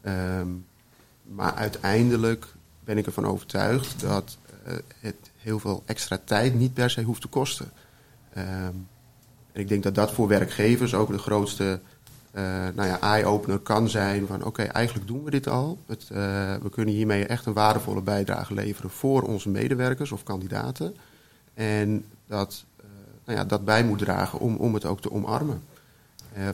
Um, 0.04 0.64
maar 1.22 1.54
uiteindelijk 1.54 2.46
ben 2.84 2.98
ik 2.98 3.06
ervan 3.06 3.26
overtuigd 3.26 4.00
dat 4.00 4.38
uh, 4.66 4.74
het 5.00 5.30
heel 5.36 5.58
veel 5.58 5.82
extra 5.86 6.18
tijd 6.24 6.54
niet 6.54 6.74
per 6.74 6.90
se 6.90 7.02
hoeft 7.02 7.20
te 7.20 7.28
kosten. 7.28 7.70
Ehm, 8.32 8.74
en 9.52 9.60
ik 9.60 9.68
denk 9.68 9.82
dat 9.82 9.94
dat 9.94 10.12
voor 10.12 10.28
werkgevers 10.28 10.94
ook 10.94 11.08
de 11.08 11.18
grootste 11.18 11.80
nou 12.74 12.88
ja, 12.88 13.00
eye-opener 13.00 13.58
kan 13.58 13.88
zijn 13.88 14.26
van 14.26 14.44
oké, 14.44 14.62
eigenlijk 14.62 15.06
doen 15.06 15.24
we 15.24 15.30
dit 15.30 15.48
al. 15.48 15.78
Het, 15.86 16.02
uh, 16.12 16.18
we 16.62 16.70
kunnen 16.70 16.94
hiermee 16.94 17.26
echt 17.26 17.46
een 17.46 17.52
waardevolle 17.52 18.02
bijdrage 18.02 18.54
leveren 18.54 18.90
voor 18.90 19.22
onze 19.22 19.48
medewerkers 19.48 20.12
of 20.12 20.22
kandidaten. 20.22 20.96
En 21.54 22.04
dat, 22.26 22.64
uh, 22.80 22.86
nou 23.24 23.38
ja, 23.38 23.44
dat 23.44 23.64
bij 23.64 23.84
moet 23.84 23.98
dragen 23.98 24.38
om, 24.38 24.56
om 24.56 24.74
het 24.74 24.84
ook 24.84 25.00
te 25.00 25.12
omarmen. 25.12 25.62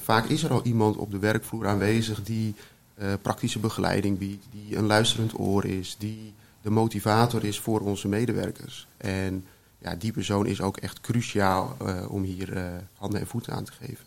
vaak 0.01 0.25
is 0.25 0.43
er 0.43 0.51
al 0.51 0.63
iemand 0.63 0.97
op 0.97 1.11
de 1.11 1.19
werkvloer 1.19 1.67
aanwezig 1.67 2.23
die 2.23 2.55
praktische 3.23 3.59
begeleiding 3.59 4.19
biedt, 4.19 4.47
die 4.51 4.77
een 4.77 4.87
luisterend 4.87 5.39
oor 5.39 5.65
is, 5.65 5.97
die 5.99 6.35
de 6.63 6.71
motivator 6.71 7.45
is 7.45 7.61
voor 7.61 7.81
onze 7.81 8.09
medewerkers. 8.09 8.87
En 8.97 9.45
ja, 9.79 9.95
die 9.95 10.13
persoon 10.13 10.47
is 10.47 10.61
ook 10.61 10.77
echt 10.77 11.01
cruciaal 11.01 11.77
om 12.09 12.23
hier 12.23 12.81
handen 12.97 13.21
en 13.21 13.27
voeten 13.27 13.53
aan 13.53 13.65
te 13.65 13.73
geven. 13.73 14.05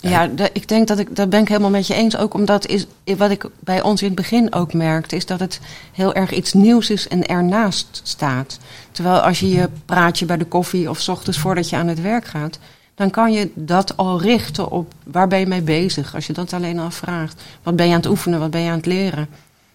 Ja, 0.00 0.28
ik 0.52 0.68
denk 0.68 0.88
dat 0.88 0.98
ik 0.98 1.16
dat 1.16 1.30
ben 1.30 1.40
ik 1.40 1.48
helemaal 1.48 1.70
met 1.70 1.86
je 1.86 1.94
eens. 1.94 2.16
Ook 2.16 2.34
omdat 2.34 2.66
is, 2.66 2.86
wat 3.16 3.30
ik 3.30 3.44
bij 3.60 3.82
ons 3.82 4.00
in 4.00 4.06
het 4.06 4.16
begin 4.16 4.54
ook 4.54 4.72
merkte, 4.72 5.16
is 5.16 5.26
dat 5.26 5.40
het 5.40 5.60
heel 5.92 6.14
erg 6.14 6.32
iets 6.32 6.52
nieuws 6.52 6.90
is 6.90 7.08
en 7.08 7.26
ernaast 7.26 8.00
staat. 8.04 8.58
Terwijl 8.90 9.20
als 9.20 9.40
je 9.40 9.48
je 9.48 9.68
praatje 9.84 10.26
bij 10.26 10.36
de 10.36 10.44
koffie 10.44 10.90
of 10.90 11.00
s 11.00 11.08
ochtends 11.08 11.38
voordat 11.38 11.68
je 11.68 11.76
aan 11.76 11.88
het 11.88 12.00
werk 12.00 12.24
gaat, 12.24 12.58
dan 12.94 13.10
kan 13.10 13.32
je 13.32 13.50
dat 13.54 13.96
al 13.96 14.20
richten 14.20 14.70
op 14.70 14.94
waar 15.04 15.28
ben 15.28 15.38
je 15.38 15.46
mee 15.46 15.62
bezig. 15.62 16.14
Als 16.14 16.26
je 16.26 16.32
dat 16.32 16.52
alleen 16.52 16.78
al 16.78 16.90
vraagt. 16.90 17.42
Wat 17.62 17.76
ben 17.76 17.86
je 17.86 17.92
aan 17.92 18.00
het 18.00 18.10
oefenen, 18.10 18.40
wat 18.40 18.50
ben 18.50 18.60
je 18.60 18.70
aan 18.70 18.76
het 18.76 18.86
leren? 18.86 19.28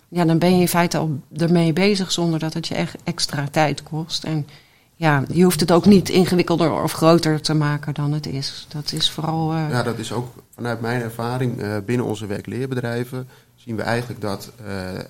Ja, 0.08 0.26
dan 0.26 0.38
ben 0.38 0.56
je 0.56 0.62
in 0.62 0.68
feite 0.68 0.98
al 0.98 1.20
ermee 1.38 1.74
bezig 1.74 2.12
zonder 2.12 2.40
dat 2.40 2.54
het 2.54 2.68
je 2.68 2.76
echt 2.76 2.96
extra 3.04 3.48
tijd 3.52 3.84
kost. 3.84 4.24
En 4.24 4.48
ja, 4.96 5.24
je 5.28 5.44
hoeft 5.44 5.60
het 5.60 5.72
ook 5.72 5.86
niet 5.86 6.10
ingewikkelder 6.10 6.84
of 6.84 6.92
groter 6.92 7.42
te 7.42 7.54
maken 7.54 7.94
dan 7.94 8.12
het 8.12 8.26
is. 8.26 8.68
Dat 8.70 8.92
is 8.92 9.12
vooral. 9.12 9.54
Uh... 9.54 9.70
Ja, 9.70 9.84
dat 9.84 9.98
is 9.98 10.12
ook 10.12 10.34
vanuit 10.54 10.82
mijn 10.82 11.02
ervaring 11.02 11.62
uh, 11.62 11.78
binnen 11.86 12.06
onze 12.06 12.26
werkleerbedrijven. 12.26 13.28
zien 13.56 13.76
we 13.76 13.82
eigenlijk 13.82 14.22
dat 14.22 14.52
uh, 14.62 14.68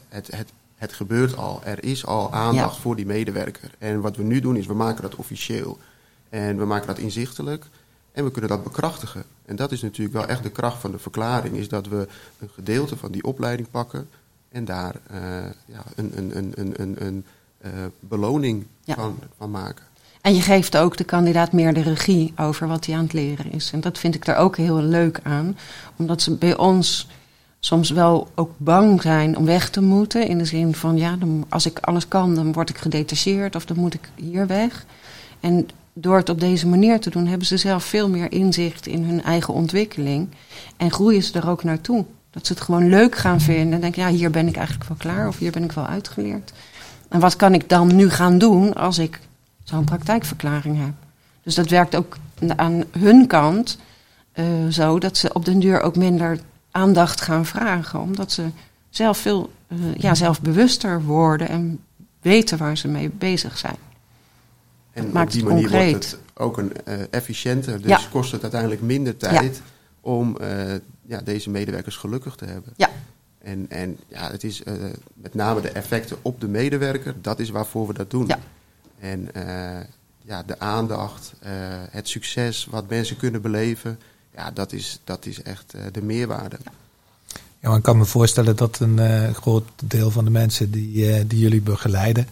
het, 0.10 0.28
het, 0.36 0.52
het 0.76 0.94
gebeurt 0.94 1.38
al. 1.38 1.62
Er 1.64 1.84
is 1.84 2.06
al 2.06 2.34
aandacht 2.34 2.76
ja. 2.76 2.82
voor 2.82 2.96
die 2.96 3.06
medewerker. 3.06 3.72
En 3.78 4.02
wat 4.02 4.16
we 4.16 4.24
nu 4.24 4.40
doen 4.40 4.56
is 4.56 4.66
we 4.66 4.74
maken 4.74 5.02
dat 5.02 5.16
officieel. 5.16 5.78
En 6.30 6.58
we 6.58 6.66
maken 6.66 6.88
dat 6.88 6.98
inzichtelijk. 6.98 7.66
En 8.12 8.24
we 8.24 8.32
kunnen 8.32 8.50
dat 8.50 8.64
bekrachtigen. 8.64 9.24
En 9.46 9.56
dat 9.56 9.72
is 9.72 9.82
natuurlijk 9.82 10.16
wel 10.16 10.28
echt 10.28 10.44
de 10.44 10.52
kracht 10.52 10.80
van 10.80 10.92
de 10.92 11.00
verklaring. 11.00 11.56
Is 11.56 11.70
dat 11.70 11.88
we 11.88 12.08
een 12.40 12.50
gedeelte 12.54 12.98
van 12.98 13.12
die 13.12 13.24
opleiding 13.24 13.70
pakken. 13.72 14.10
En 14.50 14.66
daar 14.66 14.96
ja, 15.66 15.84
een, 15.96 16.12
een, 16.16 16.38
een, 16.38 16.54
een, 16.56 16.74
een, 16.82 17.06
een 17.06 17.26
beloning 18.00 18.66
ja. 18.84 18.96
van, 18.96 19.20
van 19.38 19.52
maken. 19.52 19.84
En 20.22 20.36
je 20.36 20.42
geeft 20.42 20.78
ook 20.78 20.98
de 20.98 21.04
kandidaat 21.04 21.52
meer 21.52 21.74
de 21.74 21.82
regie 21.82 22.34
over 22.38 22.68
wat 22.68 22.86
hij 22.86 22.96
aan 22.96 23.04
het 23.04 23.14
leren 23.14 23.52
is. 23.52 23.72
En 23.72 23.82
dat 23.82 23.98
vind 23.98 24.16
ik 24.16 24.28
er 24.28 24.36
ook 24.36 24.58
heel 24.58 24.82
leuk 24.82 25.20
aan. 25.24 25.58
Omdat 25.96 26.22
ze 26.22 26.36
bij 26.36 26.58
ons 26.58 27.08
soms 27.60 27.90
wel 27.90 28.28
ook 28.36 28.52
bang 28.58 29.02
zijn 29.02 29.38
om 29.38 29.46
weg 29.46 29.70
te 29.70 29.82
moeten. 29.82 30.28
In 30.28 30.38
de 30.38 30.46
zin 30.46 30.76
van, 30.76 30.98
ja, 30.98 31.16
dan, 31.16 31.46
als 31.50 31.66
ik 31.66 31.80
alles 31.80 32.08
kan, 32.08 32.36
dan 32.36 32.54
word 32.54 32.70
ik 32.70 32.78
gedetacheerd 32.78 33.56
of 33.56 33.66
dan 33.66 33.78
moet 33.78 33.94
ik 33.94 34.10
hier 34.16 34.48
weg. 34.48 34.86
En 35.40 35.68
door 35.94 36.18
het 36.18 36.30
op 36.30 36.40
deze 36.40 36.68
manier 36.68 37.00
te 37.00 37.10
doen, 37.10 37.28
hebben 37.28 37.48
ze 37.48 37.58
zelf 37.58 37.84
veel 37.84 38.10
meer 38.10 38.32
inzicht 38.32 38.88
in 38.88 39.04
hun 39.04 39.24
eigen 39.24 39.54
ontwikkeling. 39.54 40.30
En 40.78 40.92
groeien 40.92 41.24
ze 41.24 41.40
er 41.40 41.50
ook 41.50 41.64
naartoe. 41.64 42.06
Dat 42.30 42.48
ze 42.48 42.54
het 42.54 42.62
gewoon 42.62 42.90
leuk 42.90 43.16
gaan 43.16 43.42
vinden. 43.42 43.74
En 43.74 43.82
denken, 43.82 44.02
ja, 44.02 44.10
hier 44.10 44.32
ben 44.32 44.48
ik 44.48 44.56
eigenlijk 44.56 44.88
wel 44.88 44.98
klaar 44.98 45.28
of 45.28 45.38
hier 45.38 45.52
ben 45.52 45.64
ik 45.64 45.72
wel 45.72 45.86
uitgeleerd. 45.86 46.54
En 47.10 47.20
wat 47.20 47.36
kan 47.36 47.54
ik 47.54 47.70
dan 47.70 47.96
nu 47.96 48.10
gaan 48.10 48.38
doen 48.38 48.74
als 48.74 48.98
ik 48.98 49.20
zo'n 49.64 49.84
praktijkverklaring 49.84 50.80
heb? 50.80 50.94
Dus 51.44 51.56
dat 51.56 51.70
werkt 51.70 51.96
ook 51.96 52.18
aan 52.56 52.84
hun 52.92 53.28
kant 53.28 53.78
uh, 54.36 54.46
zo 54.70 55.00
dat 55.00 55.18
ze 55.18 55.34
op 55.34 55.46
den 55.46 55.60
duur 55.60 55.82
ook 55.82 55.96
minder 55.96 56.40
aandacht 56.72 57.22
gaan 57.22 57.46
vragen. 57.46 58.00
Omdat 58.00 58.32
ze 58.32 58.46
zelf 58.90 59.18
veel 59.18 59.52
uh, 59.68 59.96
ja, 59.98 60.16
zelfbewuster 60.16 61.04
worden 61.04 61.48
en 61.50 61.80
weten 62.22 62.58
waar 62.58 62.78
ze 62.78 62.88
mee 62.88 63.10
bezig 63.10 63.58
zijn. 63.58 63.76
En 64.92 65.04
dat 65.04 65.14
maakt 65.14 65.28
op 65.28 65.34
die 65.34 65.44
manier 65.44 65.62
concreet. 65.62 65.92
wordt 65.92 66.12
het 66.12 66.20
ook 66.34 66.58
een 66.58 66.72
uh, 66.88 66.94
efficiënter. 67.10 67.82
Dus 67.82 67.90
ja. 67.90 68.00
kost 68.12 68.32
het 68.32 68.42
uiteindelijk 68.42 68.82
minder 68.82 69.18
tijd 69.18 69.56
ja. 69.56 69.62
om 70.02 70.38
ja, 71.02 71.22
deze 71.22 71.50
medewerkers 71.50 71.96
gelukkig 71.96 72.36
te 72.36 72.46
hebben. 72.46 72.74
Ja, 72.76 72.90
en, 73.46 73.66
en 73.70 73.98
ja, 74.08 74.32
het 74.32 74.44
is 74.44 74.62
uh, 74.68 74.74
met 75.14 75.34
name 75.34 75.62
de 75.62 75.70
effecten 75.70 76.18
op 76.22 76.42
de 76.42 76.48
medewerker, 76.48 77.16
dat 77.22 77.40
is 77.40 77.50
waarvoor 77.50 77.88
we 77.88 77.94
dat 77.94 78.10
doen. 78.10 78.28
Ja. 78.28 78.40
En 79.00 79.30
uh, 79.38 79.80
ja, 80.22 80.44
de 80.44 80.60
aandacht, 80.60 81.34
uh, 81.44 81.50
het 81.90 82.08
succes 82.08 82.68
wat 82.70 82.90
mensen 82.90 83.18
kunnen 83.18 83.42
beleven, 83.42 84.00
ja, 84.36 84.52
dat 84.52 84.74
is, 84.74 85.00
dat 85.04 85.26
is 85.26 85.42
echt 85.42 85.74
de 85.92 86.02
meerwaarde. 86.02 86.58
Ja. 86.64 86.72
ja, 87.60 87.68
maar 87.70 87.78
ik 87.78 87.84
kan 87.84 87.98
me 87.98 88.06
voorstellen 88.06 88.56
dat 88.56 88.80
een 88.80 89.36
groot 89.36 89.70
deel 89.84 90.12
van 90.12 90.24
de 90.24 90.32
mensen 90.32 90.72
die, 90.72 91.28
die 91.28 91.40
jullie 91.40 91.62
begeleiden, 91.62 92.28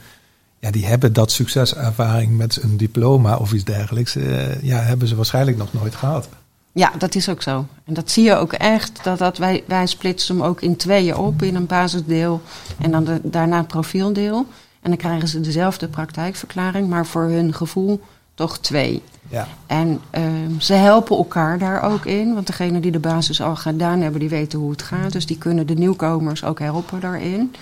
ja, 0.60 0.72
die 0.72 0.86
hebben 0.86 1.14
dat 1.14 1.32
succeservaring 1.32 2.38
met 2.38 2.64
een 2.64 2.78
diploma 2.78 3.38
of 3.38 3.54
iets 3.54 3.64
dergelijks, 3.64 4.14
ja, 4.62 4.80
hebben 4.80 5.08
ze 5.08 5.16
waarschijnlijk 5.16 5.58
nog 5.58 5.74
nooit 5.74 5.96
gehad. 5.96 6.30
Ja, 6.74 6.92
dat 6.98 7.16
is 7.16 7.30
ook 7.30 7.42
zo. 7.42 7.66
En 7.84 7.94
dat 7.94 8.12
zie 8.12 8.24
je 8.24 8.36
ook 8.36 8.54
echt. 8.54 9.04
Dat, 9.04 9.18
dat 9.18 9.38
wij, 9.38 9.64
wij 9.68 9.86
splitsen 9.86 10.36
hem 10.36 10.46
ook 10.46 10.62
in 10.62 10.76
tweeën 10.76 11.16
op. 11.16 11.42
In 11.42 11.56
een 11.56 11.66
basisdeel 11.66 12.42
en 12.82 12.92
dan 12.92 13.04
de, 13.04 13.20
daarna 13.24 13.58
een 13.58 13.66
profieldeel. 13.66 14.46
En 14.82 14.90
dan 14.90 14.98
krijgen 14.98 15.28
ze 15.28 15.42
dezelfde 15.42 15.88
praktijkverklaring, 15.88 16.90
maar 16.90 17.06
voor 17.06 17.24
hun 17.24 17.54
gevoel 17.54 18.02
toch 18.34 18.60
twee. 18.60 19.02
Ja. 19.30 19.48
En 19.66 20.02
uh, 20.18 20.24
ze 20.60 20.74
helpen 20.74 21.18
elkaar 21.18 21.58
daar 21.58 21.82
ook 21.82 22.06
in. 22.06 22.34
Want 22.34 22.48
degene 22.48 22.80
die 22.80 22.92
de 22.92 23.00
basis 23.00 23.42
al 23.42 23.56
gedaan 23.56 24.02
hebben, 24.02 24.20
die 24.20 24.30
weten 24.30 24.60
hoe 24.60 24.72
het 24.72 24.82
gaat. 24.82 25.12
Dus 25.12 25.26
die 25.26 25.38
kunnen 25.38 25.68
de 25.68 25.76
nieuwkomers 25.76 26.44
ook 26.44 26.60
helpen 26.60 27.00
daarin. 27.00 27.54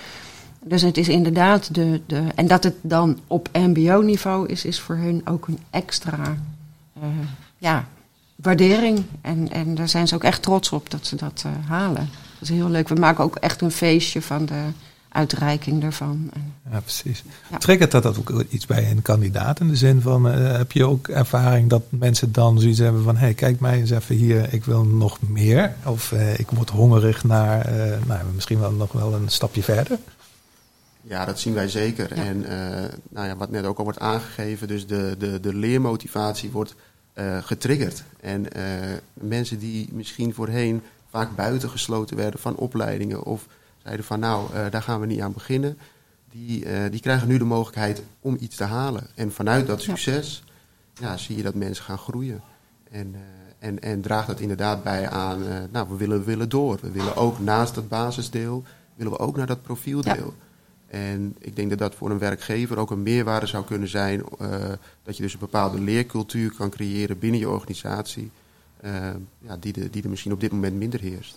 Dus 0.64 0.82
het 0.82 0.96
is 0.96 1.08
inderdaad 1.08 1.74
de. 1.74 2.00
de 2.06 2.22
en 2.34 2.46
dat 2.46 2.64
het 2.64 2.74
dan 2.80 3.18
op 3.26 3.48
MBO-niveau 3.52 4.46
is, 4.46 4.64
is 4.64 4.80
voor 4.80 4.96
hun 4.96 5.22
ook 5.24 5.46
een 5.46 5.58
extra. 5.70 6.36
Uh, 6.98 7.04
ja, 7.58 7.84
waardering. 8.42 9.02
En, 9.20 9.50
en 9.50 9.74
daar 9.74 9.88
zijn 9.88 10.08
ze 10.08 10.14
ook 10.14 10.24
echt 10.24 10.42
trots 10.42 10.70
op 10.70 10.90
dat 10.90 11.06
ze 11.06 11.16
dat 11.16 11.42
uh, 11.46 11.68
halen. 11.68 12.08
Dat 12.38 12.48
is 12.48 12.48
heel 12.48 12.68
leuk. 12.68 12.88
We 12.88 12.94
maken 12.94 13.24
ook 13.24 13.36
echt 13.36 13.60
een 13.60 13.70
feestje 13.70 14.22
van 14.22 14.46
de 14.46 14.62
uitreiking 15.08 15.80
daarvan. 15.80 16.30
Ja, 16.70 16.80
precies. 16.80 17.24
Ja. 17.50 17.58
Triggert 17.58 17.90
dat 17.90 18.18
ook 18.18 18.44
iets 18.48 18.66
bij 18.66 18.90
een 18.90 19.02
kandidaat? 19.02 19.60
In 19.60 19.68
de 19.68 19.76
zin 19.76 20.00
van, 20.00 20.26
uh, 20.26 20.56
heb 20.56 20.72
je 20.72 20.86
ook 20.86 21.08
ervaring 21.08 21.68
dat 21.68 21.82
mensen 21.88 22.32
dan 22.32 22.60
zoiets 22.60 22.78
hebben 22.78 23.02
van... 23.02 23.16
hé, 23.16 23.24
hey, 23.24 23.34
kijk 23.34 23.60
mij 23.60 23.78
eens 23.78 23.90
even 23.90 24.14
hier, 24.14 24.52
ik 24.52 24.64
wil 24.64 24.84
nog 24.84 25.18
meer. 25.20 25.74
Of 25.84 26.12
uh, 26.12 26.38
ik 26.38 26.50
word 26.50 26.70
hongerig 26.70 27.24
naar, 27.24 27.70
nou, 28.06 28.20
misschien 28.34 28.60
wel 28.60 28.72
nog 28.72 28.92
wel 28.92 29.14
een 29.14 29.28
stapje 29.28 29.62
verder. 29.62 29.98
Ja, 31.02 31.24
dat 31.24 31.40
zien 31.40 31.54
wij 31.54 31.68
zeker. 31.68 32.16
Ja. 32.16 32.22
En 32.24 32.44
nou 33.10 33.26
ja, 33.26 33.36
wat 33.36 33.50
net 33.50 33.64
ook 33.64 33.78
al 33.78 33.84
wordt 33.84 33.98
aangegeven, 33.98 34.68
dus 34.68 34.86
de, 34.86 35.14
de, 35.18 35.40
de 35.40 35.54
leermotivatie 35.54 36.50
wordt 36.50 36.70
uh, 36.70 36.80
getriggerd. 37.40 38.02
En 38.20 38.46
uh, 38.56 38.62
mensen 39.14 39.58
die 39.58 39.88
misschien 39.92 40.34
voorheen 40.34 40.82
vaak 41.10 41.36
buitengesloten 41.36 42.16
werden 42.16 42.40
van 42.40 42.56
opleidingen 42.56 43.22
of 43.22 43.46
zeiden 43.82 44.04
van 44.04 44.20
nou, 44.20 44.54
uh, 44.54 44.70
daar 44.70 44.82
gaan 44.82 45.00
we 45.00 45.06
niet 45.06 45.20
aan 45.20 45.32
beginnen, 45.32 45.78
die, 46.30 46.90
die 46.90 47.00
krijgen 47.00 47.28
nu 47.28 47.38
de 47.38 47.44
mogelijkheid 47.44 48.02
om 48.20 48.36
iets 48.40 48.56
te 48.56 48.64
halen. 48.64 49.06
En 49.14 49.32
vanuit 49.32 49.66
dat 49.66 49.82
succes 49.82 50.42
ja. 50.94 51.08
ja 51.08 51.16
zie 51.16 51.36
je 51.36 51.42
dat 51.42 51.54
mensen 51.54 51.84
gaan 51.84 51.98
groeien. 51.98 52.42
En, 52.90 53.14
en, 53.58 53.80
en 53.80 54.00
draagt 54.00 54.26
dat 54.26 54.40
inderdaad 54.40 54.82
bij 54.82 55.08
aan, 55.08 55.68
nou, 55.72 55.88
we 55.88 55.96
willen, 55.96 56.18
we 56.18 56.24
willen 56.24 56.48
door. 56.48 56.78
We 56.80 56.90
willen 56.90 57.16
ook 57.16 57.38
naast 57.38 57.74
dat 57.74 57.88
basisdeel, 57.88 58.64
willen 58.94 59.12
we 59.12 59.18
ook 59.18 59.36
naar 59.36 59.46
dat 59.46 59.62
profieldeel. 59.62 60.34
Ja. 60.38 60.51
En 60.92 61.36
ik 61.38 61.56
denk 61.56 61.70
dat 61.70 61.78
dat 61.78 61.94
voor 61.94 62.10
een 62.10 62.18
werkgever 62.18 62.78
ook 62.78 62.90
een 62.90 63.02
meerwaarde 63.02 63.46
zou 63.46 63.64
kunnen 63.64 63.88
zijn. 63.88 64.22
Uh, 64.40 64.48
dat 65.02 65.16
je 65.16 65.22
dus 65.22 65.32
een 65.32 65.38
bepaalde 65.38 65.80
leercultuur 65.80 66.54
kan 66.56 66.70
creëren 66.70 67.18
binnen 67.18 67.40
je 67.40 67.48
organisatie. 67.48 68.30
Uh, 68.84 68.90
ja, 69.38 69.56
die, 69.60 69.72
de, 69.72 69.90
die 69.90 70.02
er 70.02 70.08
misschien 70.08 70.32
op 70.32 70.40
dit 70.40 70.52
moment 70.52 70.74
minder 70.74 71.00
heerst. 71.00 71.36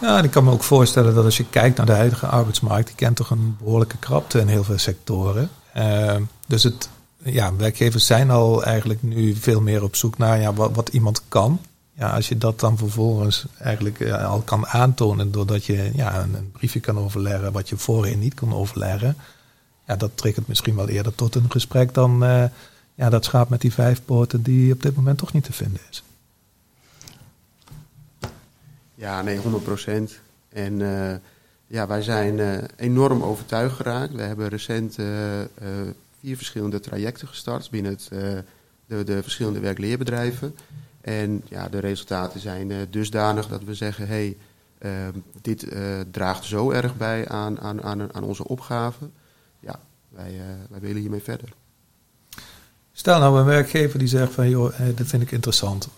Ja, 0.00 0.22
ik 0.22 0.30
kan 0.30 0.44
me 0.44 0.50
ook 0.50 0.62
voorstellen 0.62 1.14
dat 1.14 1.24
als 1.24 1.36
je 1.36 1.48
kijkt 1.50 1.76
naar 1.76 1.86
de 1.86 1.92
huidige 1.92 2.26
arbeidsmarkt, 2.26 2.86
die 2.86 2.96
kent 2.96 3.16
toch 3.16 3.30
een 3.30 3.56
behoorlijke 3.58 3.98
krapte 3.98 4.40
in 4.40 4.48
heel 4.48 4.64
veel 4.64 4.78
sectoren. 4.78 5.50
Uh, 5.76 6.16
dus 6.46 6.62
het, 6.62 6.88
ja, 7.22 7.56
werkgevers 7.56 8.06
zijn 8.06 8.30
al 8.30 8.64
eigenlijk 8.64 9.02
nu 9.02 9.34
veel 9.34 9.60
meer 9.60 9.82
op 9.82 9.96
zoek 9.96 10.18
naar 10.18 10.40
ja, 10.40 10.52
wat, 10.52 10.74
wat 10.74 10.88
iemand 10.88 11.22
kan 11.28 11.60
ja, 11.98 12.10
als 12.10 12.28
je 12.28 12.38
dat 12.38 12.60
dan 12.60 12.78
vervolgens 12.78 13.46
eigenlijk 13.58 13.98
ja, 13.98 14.24
al 14.24 14.40
kan 14.40 14.66
aantonen 14.66 15.32
doordat 15.32 15.64
je 15.64 15.90
ja, 15.94 16.22
een, 16.22 16.50
briefje 16.52 16.80
kan 16.80 16.98
overleggen 16.98 17.52
wat 17.52 17.68
je 17.68 17.76
voorheen 17.76 18.18
niet 18.18 18.34
kon 18.34 18.54
overleggen, 18.54 19.16
ja, 19.86 19.96
dat 19.96 20.10
triggert 20.14 20.48
misschien 20.48 20.76
wel 20.76 20.88
eerder 20.88 21.14
tot 21.14 21.34
een 21.34 21.50
gesprek 21.50 21.94
dan 21.94 22.24
uh, 22.24 22.44
ja, 22.94 23.10
dat 23.10 23.24
schaap 23.24 23.48
met 23.48 23.60
die 23.60 23.72
vijf 23.72 24.04
poten 24.04 24.42
die 24.42 24.72
op 24.72 24.82
dit 24.82 24.96
moment 24.96 25.18
toch 25.18 25.32
niet 25.32 25.44
te 25.44 25.52
vinden 25.52 25.80
is. 25.90 26.02
Ja, 28.94 29.22
nee, 29.22 29.38
100 29.38 29.64
procent. 29.64 30.20
En 30.48 30.80
uh, 30.80 31.14
ja, 31.66 31.86
wij 31.86 32.02
zijn 32.02 32.66
enorm 32.76 33.22
overtuigd 33.22 33.76
geraakt. 33.76 34.12
We 34.12 34.22
hebben 34.22 34.48
recent 34.48 34.94
vier 36.20 36.36
verschillende 36.36 36.80
trajecten 36.80 37.28
gestart 37.28 37.70
binnen 37.70 37.92
het, 37.92 38.08
de, 38.86 39.04
de 39.04 39.22
verschillende 39.22 39.60
werkleerbedrijven. 39.60 40.54
En 41.06 41.42
ja, 41.48 41.68
de 41.68 41.78
resultaten 41.78 42.40
zijn 42.40 42.86
dusdanig 42.90 43.48
dat 43.48 43.64
we 43.64 43.74
zeggen: 43.74 44.06
hey, 44.06 44.36
ehm, 44.78 45.12
dit 45.40 45.66
draagt 46.10 46.44
zo 46.44 46.70
erg 46.70 46.96
bij 46.96 47.28
aan, 47.28 47.60
aan, 47.60 47.82
aan, 47.82 48.14
aan 48.14 48.24
onze 48.24 48.48
opgave. 48.48 49.08
Ja, 49.60 49.80
wij, 50.08 50.40
wij 50.70 50.80
willen 50.80 51.00
hiermee 51.00 51.22
verder. 51.22 51.48
Stel 52.92 53.18
nou 53.18 53.38
een 53.38 53.44
werkgever 53.44 53.98
die 53.98 54.08
zegt 54.08 54.32
van 54.32 54.48
joh, 54.48 54.72
dat 54.94 55.06
vind 55.06 55.22
ik 55.22 55.30
interessant. 55.30 55.88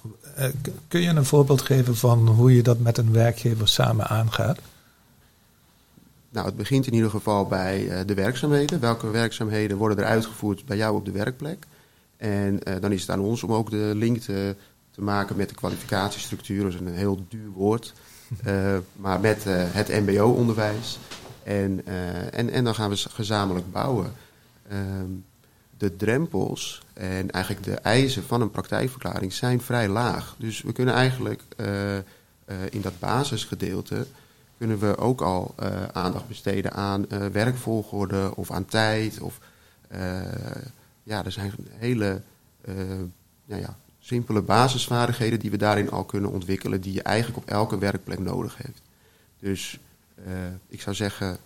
Kun 0.89 1.01
je 1.01 1.09
een 1.09 1.25
voorbeeld 1.25 1.63
geven 1.63 1.97
van 1.97 2.29
hoe 2.29 2.55
je 2.55 2.63
dat 2.63 2.79
met 2.79 2.99
een 2.99 3.13
werkgever 3.13 3.69
samen 3.69 4.07
aangaat? 4.07 4.59
Nou, 6.31 6.47
het 6.47 6.57
begint 6.57 6.87
in 6.87 6.95
ieder 6.95 7.11
geval 7.11 7.47
bij 7.47 8.05
de 8.05 8.15
werkzaamheden. 8.15 8.81
Welke 8.81 9.11
werkzaamheden 9.11 9.77
worden 9.77 9.99
er 9.99 10.05
uitgevoerd 10.05 10.65
bij 10.65 10.77
jou 10.77 10.97
op 10.97 11.05
de 11.05 11.11
werkplek? 11.11 11.67
En 12.19 12.61
uh, 12.69 12.75
dan 12.81 12.93
is 12.93 13.01
het 13.01 13.11
aan 13.11 13.21
ons 13.21 13.43
om 13.43 13.53
ook 13.53 13.71
de 13.71 13.93
link 13.95 14.19
te, 14.19 14.57
te 14.99 15.05
maken 15.05 15.37
met 15.37 15.49
de 15.49 15.55
kwalificatiestructuur. 15.55 16.63
Dat 16.63 16.73
is 16.73 16.81
een 16.81 16.95
heel 16.95 17.25
duur 17.29 17.51
woord. 17.51 17.93
Uh, 18.47 18.77
maar 19.05 19.21
met 19.21 19.45
het 19.49 19.89
MBO-onderwijs. 19.89 20.99
En, 21.43 21.87
en, 22.33 22.51
en 22.51 22.65
dan 22.65 22.75
gaan 22.75 22.91
we 22.91 22.97
gezamenlijk 22.97 23.73
bouwen. 23.73 24.13
Ehm, 24.69 25.11
de 25.77 25.97
drempels 25.97 26.83
en 26.93 27.31
eigenlijk 27.31 27.65
de 27.65 27.75
eisen 27.75 28.23
van 28.23 28.41
een 28.41 28.51
praktijkverklaring 28.51 29.33
zijn 29.33 29.61
vrij 29.61 29.89
laag. 29.89 30.35
Dus 30.39 30.63
we 30.63 30.73
kunnen 30.73 30.95
eigenlijk 30.95 31.43
in 32.71 32.81
dat 32.81 32.99
basisgedeelte 32.99 34.07
kunnen 34.59 34.79
we 34.79 34.97
ook 34.97 35.21
al 35.21 35.55
aandacht 35.93 36.29
besteden 36.29 36.73
aan 36.73 37.07
werkvolgorde 37.33 38.37
of 38.37 38.51
aan 38.51 38.65
tijd. 38.65 39.21
Of, 39.21 39.39
ja, 41.03 41.25
er 41.25 41.33
zijn 41.33 41.53
hele 41.79 42.21
nou 43.45 43.61
ja, 43.61 43.77
simpele 44.09 44.43
basisvaardigheden 44.43 45.39
die 45.39 45.51
we 45.51 45.57
daarin 45.57 45.91
al 45.91 46.05
kunnen 46.05 46.31
ontwikkelen, 46.31 46.81
die 46.81 46.93
je 46.93 47.03
eigenlijk 47.03 47.39
op 47.39 47.49
elke 47.49 47.79
werkplek 47.79 48.19
nodig 48.19 48.57
hebt. 48.57 48.81
Dus 49.41 49.79
ik 50.69 50.81
zou 50.81 50.97
zeggen, 50.97 51.39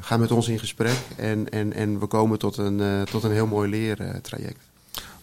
ga 0.00 0.16
met 0.16 0.30
ons 0.30 0.48
in 0.48 0.58
gesprek 0.58 0.98
en, 1.16 1.50
en, 1.50 1.72
en 1.72 2.00
we 2.00 2.06
komen 2.06 2.38
tot 2.38 2.56
een, 2.56 3.04
tot 3.10 3.22
een 3.24 3.32
heel 3.32 3.46
mooi 3.46 3.70
leertraject. 3.70 4.60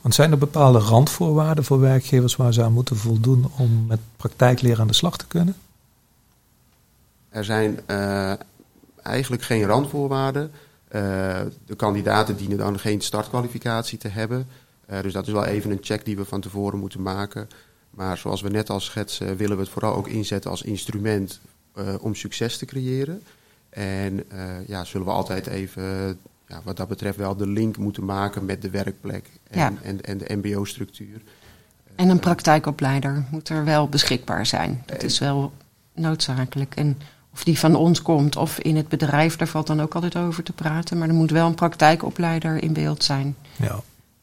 Want 0.01 0.15
zijn 0.15 0.31
er 0.31 0.37
bepaalde 0.37 0.79
randvoorwaarden 0.79 1.63
voor 1.63 1.79
werkgevers 1.79 2.35
waar 2.35 2.53
ze 2.53 2.63
aan 2.63 2.73
moeten 2.73 2.95
voldoen 2.95 3.51
om 3.57 3.85
met 3.87 3.99
praktijkleer 4.17 4.79
aan 4.79 4.87
de 4.87 4.93
slag 4.93 5.17
te 5.17 5.27
kunnen? 5.27 5.55
Er 7.29 7.43
zijn 7.43 7.79
eigenlijk 9.01 9.41
geen 9.43 9.63
randvoorwaarden. 9.63 10.51
De 11.65 11.75
kandidaten 11.75 12.37
dienen 12.37 12.57
dan 12.57 12.79
geen 12.79 13.01
startkwalificatie 13.01 13.97
te 13.97 14.07
hebben. 14.07 14.47
Uh, 14.89 15.01
dus 15.01 15.13
dat 15.13 15.27
is 15.27 15.33
wel 15.33 15.45
even 15.45 15.71
een 15.71 15.77
check 15.81 16.05
die 16.05 16.15
we 16.15 16.25
van 16.25 16.41
tevoren 16.41 16.79
moeten 16.79 17.01
maken. 17.01 17.47
Maar 17.89 18.17
zoals 18.17 18.41
we 18.41 18.49
net 18.49 18.69
al 18.69 18.79
schetsen, 18.79 19.37
willen 19.37 19.55
we 19.57 19.63
het 19.63 19.71
vooral 19.71 19.95
ook 19.95 20.07
inzetten 20.07 20.51
als 20.51 20.61
instrument 20.61 21.39
om 21.99 22.15
succes 22.15 22.57
te 22.57 22.65
creëren. 22.65 23.23
En 23.69 24.23
ja, 24.67 24.83
zullen 24.83 25.07
we 25.07 25.13
altijd 25.13 25.47
even, 25.47 26.19
ja, 26.47 26.61
wat 26.63 26.77
dat 26.77 26.87
betreft, 26.87 27.17
wel 27.17 27.35
de 27.35 27.47
link 27.47 27.77
moeten 27.77 28.05
maken 28.05 28.45
met 28.45 28.61
de 28.61 28.69
werkplek 28.69 29.29
en, 29.49 29.59
ja. 29.59 29.73
en, 29.81 30.01
en 30.01 30.17
de 30.17 30.35
MBO-structuur. 30.35 31.21
En 31.97 32.09
een 32.09 32.19
praktijkopleider 32.19 33.25
moet 33.31 33.49
er 33.49 33.65
wel 33.65 33.87
beschikbaar 33.87 34.45
zijn. 34.45 34.83
Dat 34.85 35.03
is 35.03 35.19
wel 35.19 35.51
noodzakelijk. 35.93 36.75
En 36.75 36.97
of 37.33 37.43
die 37.43 37.59
van 37.59 37.75
ons 37.75 38.01
komt 38.01 38.35
of 38.35 38.59
in 38.59 38.75
het 38.75 38.87
bedrijf, 38.87 39.35
daar 39.35 39.47
valt 39.47 39.67
dan 39.67 39.81
ook 39.81 39.95
altijd 39.95 40.15
over 40.15 40.43
te 40.43 40.53
praten. 40.53 40.97
Maar 40.97 41.07
er 41.07 41.13
moet 41.13 41.31
wel 41.31 41.47
een 41.47 41.55
praktijkopleider 41.55 42.63
in 42.63 42.73
beeld 42.73 43.03
zijn. 43.03 43.35
Ja. 43.55 43.79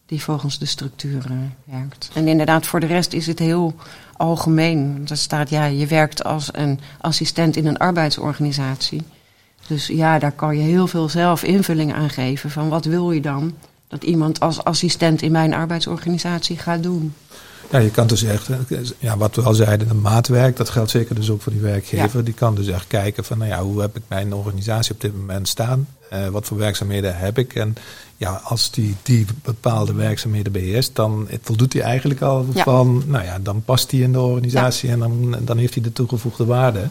Die 0.06 0.22
volgens 0.22 0.58
de 0.58 0.66
structuren 0.66 1.54
werkt. 1.64 2.10
En 2.14 2.28
inderdaad, 2.28 2.66
voor 2.66 2.80
de 2.80 2.86
rest 2.86 3.12
is 3.12 3.26
het 3.26 3.38
heel 3.38 3.74
algemeen. 4.16 5.06
Er 5.08 5.16
staat, 5.16 5.50
ja, 5.50 5.64
je 5.64 5.86
werkt 5.86 6.24
als 6.24 6.48
een 6.52 6.80
assistent 7.00 7.56
in 7.56 7.66
een 7.66 7.78
arbeidsorganisatie. 7.78 9.02
Dus 9.66 9.86
ja, 9.86 10.18
daar 10.18 10.32
kan 10.32 10.56
je 10.56 10.62
heel 10.62 10.86
veel 10.86 11.08
zelf 11.08 11.42
invulling 11.42 11.94
aan 11.94 12.10
geven. 12.10 12.50
Van 12.50 12.68
wat 12.68 12.84
wil 12.84 13.12
je 13.12 13.20
dan 13.20 13.54
dat 13.88 14.04
iemand 14.04 14.40
als 14.40 14.64
assistent 14.64 15.22
in 15.22 15.32
mijn 15.32 15.54
arbeidsorganisatie 15.54 16.58
gaat 16.58 16.82
doen? 16.82 17.14
Ja, 17.70 17.78
je 17.78 17.90
kan 17.90 18.06
dus 18.06 18.22
echt, 18.22 18.48
ja, 18.98 19.16
wat 19.16 19.36
we 19.36 19.42
al 19.42 19.54
zeiden, 19.54 19.90
een 19.90 20.00
maatwerk, 20.00 20.56
dat 20.56 20.70
geldt 20.70 20.90
zeker 20.90 21.14
dus 21.14 21.30
ook 21.30 21.42
voor 21.42 21.52
die 21.52 21.60
werkgever. 21.60 22.24
Die 22.24 22.34
kan 22.34 22.54
dus 22.54 22.66
echt 22.66 22.86
kijken 22.86 23.24
van, 23.24 23.38
nou 23.38 23.50
ja, 23.50 23.62
hoe 23.62 23.80
heb 23.80 23.96
ik 23.96 24.02
mijn 24.08 24.34
organisatie 24.34 24.94
op 24.94 25.00
dit 25.00 25.16
moment 25.16 25.48
staan? 25.48 25.86
Uh, 26.12 26.28
wat 26.28 26.46
voor 26.46 26.56
werkzaamheden 26.56 27.16
heb 27.16 27.38
ik? 27.38 27.54
En 27.54 27.76
ja, 28.16 28.40
als 28.44 28.70
die, 28.70 28.96
die 29.02 29.26
bepaalde 29.42 29.92
werkzaamheden 29.92 30.52
beheerst, 30.52 30.94
dan 30.94 31.28
voldoet 31.42 31.72
hij 31.72 31.82
eigenlijk 31.82 32.20
al 32.20 32.46
van, 32.54 33.02
nou 33.06 33.24
ja, 33.24 33.38
dan 33.38 33.62
past 33.64 33.90
hij 33.90 34.00
in 34.00 34.12
de 34.12 34.20
organisatie 34.20 34.90
en 34.90 34.98
dan, 34.98 35.36
dan 35.40 35.58
heeft 35.58 35.74
hij 35.74 35.82
de 35.82 35.92
toegevoegde 35.92 36.44
waarde. 36.44 36.88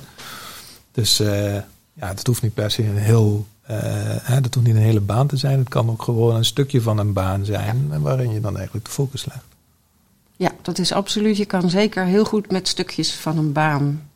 Dus 0.91 1.21
uh, 1.21 1.53
ja, 1.93 2.07
het 2.07 2.27
hoeft 2.27 2.41
niet 2.41 2.53
per 2.53 2.71
se 2.71 2.83
een 2.83 2.97
heel, 2.97 3.47
uh, 3.71 3.77
hè, 4.21 4.41
dat 4.41 4.53
hoeft 4.53 4.67
niet 4.67 4.75
een 4.75 4.81
hele 4.81 4.99
baan 4.99 5.27
te 5.27 5.37
zijn. 5.37 5.59
Het 5.59 5.69
kan 5.69 5.89
ook 5.89 6.01
gewoon 6.03 6.35
een 6.35 6.45
stukje 6.45 6.81
van 6.81 6.97
een 6.97 7.13
baan 7.13 7.45
zijn 7.45 8.01
waarin 8.01 8.33
je 8.33 8.41
dan 8.41 8.55
eigenlijk 8.55 8.85
de 8.85 8.91
focus 8.91 9.25
legt. 9.25 9.52
Ja, 10.35 10.51
dat 10.61 10.77
is 10.77 10.91
absoluut. 10.91 11.37
Je 11.37 11.45
kan 11.45 11.69
zeker 11.69 12.05
heel 12.05 12.25
goed 12.25 12.51
met 12.51 12.67
stukjes 12.67 13.15
van 13.15 13.37
een 13.37 13.51
baan 13.51 14.09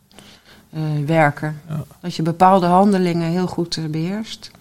uh, 0.74 1.06
werken. 1.06 1.62
Ja. 1.68 1.86
Dat 2.02 2.16
je 2.16 2.22
bepaalde 2.22 2.66
handelingen 2.66 3.30
heel 3.30 3.48
goed 3.48 3.76
uh, 3.76 3.86
beheerst. 3.86 4.52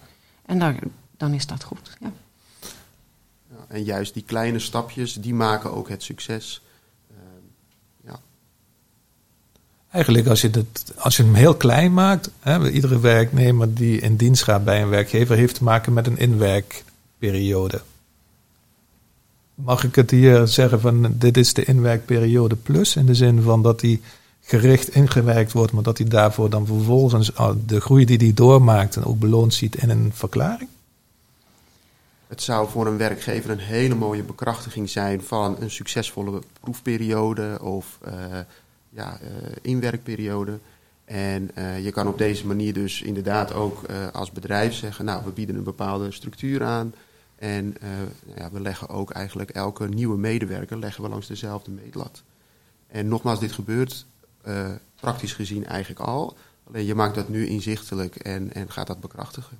En 0.45 0.59
dan, 0.59 0.79
dan 1.17 1.33
is 1.33 1.45
dat 1.45 1.63
goed. 1.63 1.97
Ja. 1.99 2.11
ja. 3.49 3.65
en 3.67 3.83
juist 3.83 4.13
die 4.13 4.23
kleine 4.23 4.59
stapjes, 4.59 5.13
die 5.13 5.33
maken 5.33 5.73
ook 5.73 5.89
het 5.89 6.03
succes. 6.03 6.61
Uh, 7.11 7.17
ja. 8.05 8.19
Eigenlijk 9.91 10.27
als 10.27 10.41
je, 10.41 10.49
dat, 10.49 10.93
als 10.97 11.17
je 11.17 11.23
hem 11.23 11.33
heel 11.33 11.55
klein 11.55 11.93
maakt, 11.93 12.29
hè, 12.39 12.69
iedere 12.69 12.99
werknemer 12.99 13.73
die 13.73 13.99
in 13.99 14.15
dienst 14.15 14.43
gaat 14.43 14.63
bij 14.63 14.81
een 14.81 14.89
werkgever 14.89 15.35
heeft 15.35 15.55
te 15.55 15.63
maken 15.63 15.93
met 15.93 16.07
een 16.07 16.17
inwerkperiode. 16.17 17.81
Mag 19.63 19.83
ik 19.83 19.95
het 19.95 20.11
hier 20.11 20.47
zeggen 20.47 20.79
van 20.79 21.13
dit 21.17 21.37
is 21.37 21.53
de 21.53 21.65
inwerkperiode 21.65 22.55
plus 22.55 22.95
in 22.95 23.05
de 23.05 23.15
zin 23.15 23.41
van 23.41 23.61
dat 23.61 23.79
die 23.79 24.01
gericht 24.41 24.95
ingewerkt 24.95 25.51
wordt, 25.51 25.71
maar 25.71 25.83
dat 25.83 25.97
hij 25.97 26.07
daarvoor 26.07 26.49
dan 26.49 26.65
vervolgens 26.65 27.35
ah, 27.35 27.55
de 27.65 27.81
groei 27.81 28.05
die 28.05 28.17
hij 28.17 28.33
doormaakt 28.33 28.95
en 28.95 29.03
ook 29.03 29.19
beloond 29.19 29.53
ziet 29.53 29.75
in 29.75 29.89
een 29.89 30.11
verklaring? 30.13 30.69
Het 32.27 32.41
zou 32.41 32.69
voor 32.69 32.87
een 32.87 32.97
werkgever 32.97 33.49
een 33.49 33.59
hele 33.59 33.95
mooie 33.95 34.23
bekrachtiging 34.23 34.89
zijn 34.89 35.21
van 35.21 35.55
een 35.59 35.71
succesvolle 35.71 36.41
proefperiode 36.59 37.57
of 37.61 37.97
uh, 38.07 38.13
ja, 38.89 39.19
uh, 39.21 39.27
inwerkperiode. 39.61 40.59
En 41.05 41.51
uh, 41.57 41.83
je 41.83 41.91
kan 41.91 42.07
op 42.07 42.17
deze 42.17 42.47
manier 42.47 42.73
dus 42.73 43.01
inderdaad 43.01 43.53
ook 43.53 43.81
als 44.11 44.31
bedrijf 44.31 44.73
zeggen, 44.73 45.05
nou 45.05 45.21
we 45.25 45.31
bieden 45.31 45.55
een 45.55 45.63
bepaalde 45.63 46.11
structuur 46.11 46.63
aan. 46.63 46.93
En 47.37 47.75
uh, 47.83 47.89
ja, 48.35 48.51
we 48.51 48.59
leggen 48.59 48.89
ook 48.89 49.11
eigenlijk 49.11 49.49
elke 49.49 49.87
nieuwe 49.87 50.17
medewerker 50.17 50.77
leggen 50.79 51.03
we 51.03 51.09
langs 51.09 51.27
dezelfde 51.27 51.71
meetlat. 51.71 52.21
En 52.87 53.07
nogmaals, 53.07 53.39
dit 53.39 53.51
gebeurt 53.51 54.05
uh, 54.47 54.65
praktisch 54.99 55.33
gezien 55.33 55.65
eigenlijk 55.65 55.99
al. 55.99 56.37
Alleen 56.67 56.85
je 56.85 56.95
maakt 56.95 57.15
dat 57.15 57.29
nu 57.29 57.47
inzichtelijk 57.47 58.15
en, 58.15 58.53
en 58.53 58.71
gaat 58.71 58.87
dat 58.87 58.99
bekrachtigen. 58.99 59.57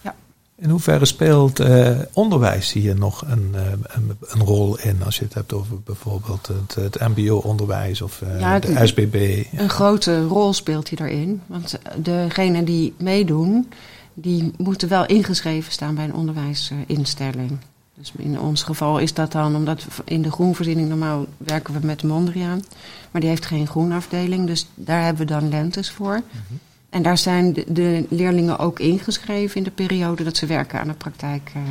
Ja. 0.00 0.14
In 0.54 0.70
hoeverre 0.70 1.04
speelt 1.04 1.60
uh, 1.60 1.98
onderwijs 2.12 2.72
hier 2.72 2.96
nog 2.96 3.22
een, 3.26 3.54
een, 3.54 4.16
een, 4.20 4.40
rol 4.40 4.78
in? 4.78 5.02
Als 5.04 5.18
je 5.18 5.24
het 5.24 5.34
hebt 5.34 5.52
over 5.52 5.80
bijvoorbeeld 5.80 6.46
het, 6.46 6.74
het 6.74 7.08
MBO-onderwijs 7.08 8.02
of 8.02 8.22
ja, 8.38 8.58
de 8.58 8.86
SBB. 8.86 9.44
Een 9.52 9.70
grote 9.70 10.26
rol 10.26 10.52
speelt 10.52 10.88
hij 10.88 10.96
daarin. 10.96 11.42
Want 11.46 11.78
degenen 11.96 12.64
die 12.64 12.94
meedoen, 12.98 13.68
die 14.14 14.52
moeten 14.56 14.88
wel 14.88 15.06
ingeschreven 15.06 15.72
staan 15.72 15.94
bij 15.94 16.04
een 16.04 16.14
onderwijsinstelling. 16.14 17.58
Dus 17.94 18.12
in 18.16 18.40
ons 18.40 18.62
geval 18.62 18.98
is 18.98 19.14
dat 19.14 19.32
dan, 19.32 19.56
omdat 19.56 19.86
in 20.04 20.22
de 20.22 20.30
groenvoorziening 20.30 20.88
normaal 20.88 21.26
werken 21.36 21.74
we 21.80 21.86
met 21.86 22.02
Mondriaan. 22.02 22.62
Maar 23.10 23.20
die 23.20 23.30
heeft 23.30 23.46
geen 23.46 23.66
groenafdeling, 23.66 24.46
dus 24.46 24.66
daar 24.74 25.04
hebben 25.04 25.26
we 25.26 25.32
dan 25.32 25.48
lentes 25.48 25.90
voor. 25.90 26.22
Mhm. 26.30 26.54
En 26.90 27.02
daar 27.02 27.18
zijn 27.18 27.52
de, 27.66 28.06
leerlingen 28.08 28.58
ook 28.58 28.78
ingeschreven 28.78 29.56
in 29.56 29.62
de 29.62 29.70
periode 29.70 30.24
dat 30.24 30.36
ze 30.36 30.46
werken 30.46 30.80
aan 30.80 30.88
de 30.88 30.94
praktijk. 30.94 31.52
Uh, 31.56 31.62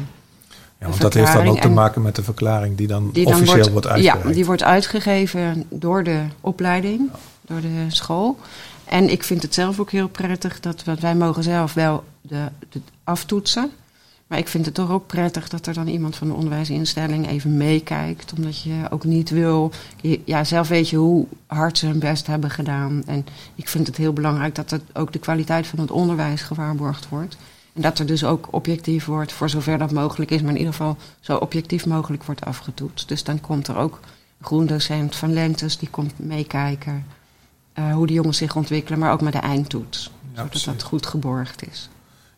ja, 0.80 0.88
want 0.88 1.02
dat 1.02 1.14
heeft 1.14 1.34
dan 1.34 1.48
ook 1.48 1.60
te 1.60 1.70
maken 1.70 2.02
met 2.02 2.16
de 2.16 2.24
verklaring 2.24 2.78
die 2.78 2.88
dan 2.88 3.12
officieel 3.24 3.72
wordt, 3.72 3.88
uitgegeven. 3.88 4.30
Ja, 4.30 4.34
die 4.36 4.46
wordt 4.46 4.64
uitgegeven 4.64 5.66
door 5.70 6.04
de 6.04 6.24
opleiding, 6.42 7.10
door 7.42 7.62
de 7.62 7.86
school. 7.88 8.38
En 8.86 9.10
ik 9.10 9.24
vind 9.24 9.42
het 9.42 9.54
zelf 9.54 9.80
ook 9.80 9.92
heel 9.92 10.08
prettig 10.08 10.60
dat 10.60 10.84
want 10.84 11.00
wij 11.00 11.16
mogen 11.16 11.44
zelf 11.44 11.74
wel 11.74 12.04
de, 12.22 12.48
de 12.70 12.82
aftoetsen. 13.04 13.72
Maar 14.28 14.40
ik 14.40 14.48
vind 14.48 14.66
het 14.66 14.74
toch 14.74 14.92
ook 14.92 15.08
prettig 15.08 15.50
dat 15.50 15.68
er 15.68 15.74
dan 15.74 15.88
iemand 15.88 16.16
van 16.16 16.28
de 16.28 16.34
onderwijsinstelling 16.34 17.28
even 17.28 17.58
meekijkt. 17.58 18.34
Omdat 18.38 18.62
je 18.62 18.86
ook 18.90 19.04
niet 19.04 19.30
wil. 19.30 19.72
Ja, 20.26 20.44
zelf 20.44 20.68
weet 20.68 20.90
je 20.90 20.98
hoe 20.98 21.28
hard 21.46 21.78
ze 21.78 21.86
hun 21.86 22.00
best 22.00 22.28
hebben 22.28 22.50
gedaan. 22.50 23.04
En 23.06 23.26
ik 23.56 23.68
vind 23.68 23.88
het 23.88 23.98
heel 23.98 24.14
belangrijk 24.14 24.56
dat 24.56 24.70
het 24.70 24.84
ook 24.94 25.14
de 25.14 25.20
kwaliteit 25.20 25.68
van 25.68 25.80
het 25.80 25.92
onderwijs 25.92 26.42
gewaarborgd 26.42 27.10
wordt. 27.10 27.38
En 27.74 27.82
dat 27.82 28.00
er 28.00 28.06
dus 28.06 28.24
ook 28.24 28.48
objectief 28.52 29.06
wordt, 29.06 29.32
voor 29.32 29.50
zover 29.50 29.78
dat 29.78 29.92
mogelijk 29.92 30.32
is, 30.32 30.42
maar 30.42 30.52
in 30.52 30.58
ieder 30.58 30.74
geval 30.74 30.98
zo 31.20 31.38
objectief 31.38 31.86
mogelijk 31.86 32.24
wordt 32.24 32.46
afgetoetst. 32.46 33.08
Dus 33.08 33.24
dan 33.24 33.42
komt 33.42 33.68
er 33.68 33.78
ook 33.78 34.00
een 34.38 34.46
groendocent 34.46 35.16
van 35.16 35.34
Lentes, 35.34 35.78
die 35.78 35.90
komt 35.90 36.14
meekijken 36.16 37.06
uh, 37.80 37.94
hoe 37.94 38.08
de 38.08 38.14
jongens 38.14 38.38
zich 38.38 38.56
ontwikkelen, 38.56 39.00
maar 39.00 39.12
ook 39.12 39.22
met 39.22 39.34
de 39.34 39.40
eindtoets. 39.40 40.12
Ja, 40.36 40.48
zodat 40.52 40.64
dat 40.64 40.84
goed 40.84 41.06
geborgd 41.06 41.68
is. 41.68 41.90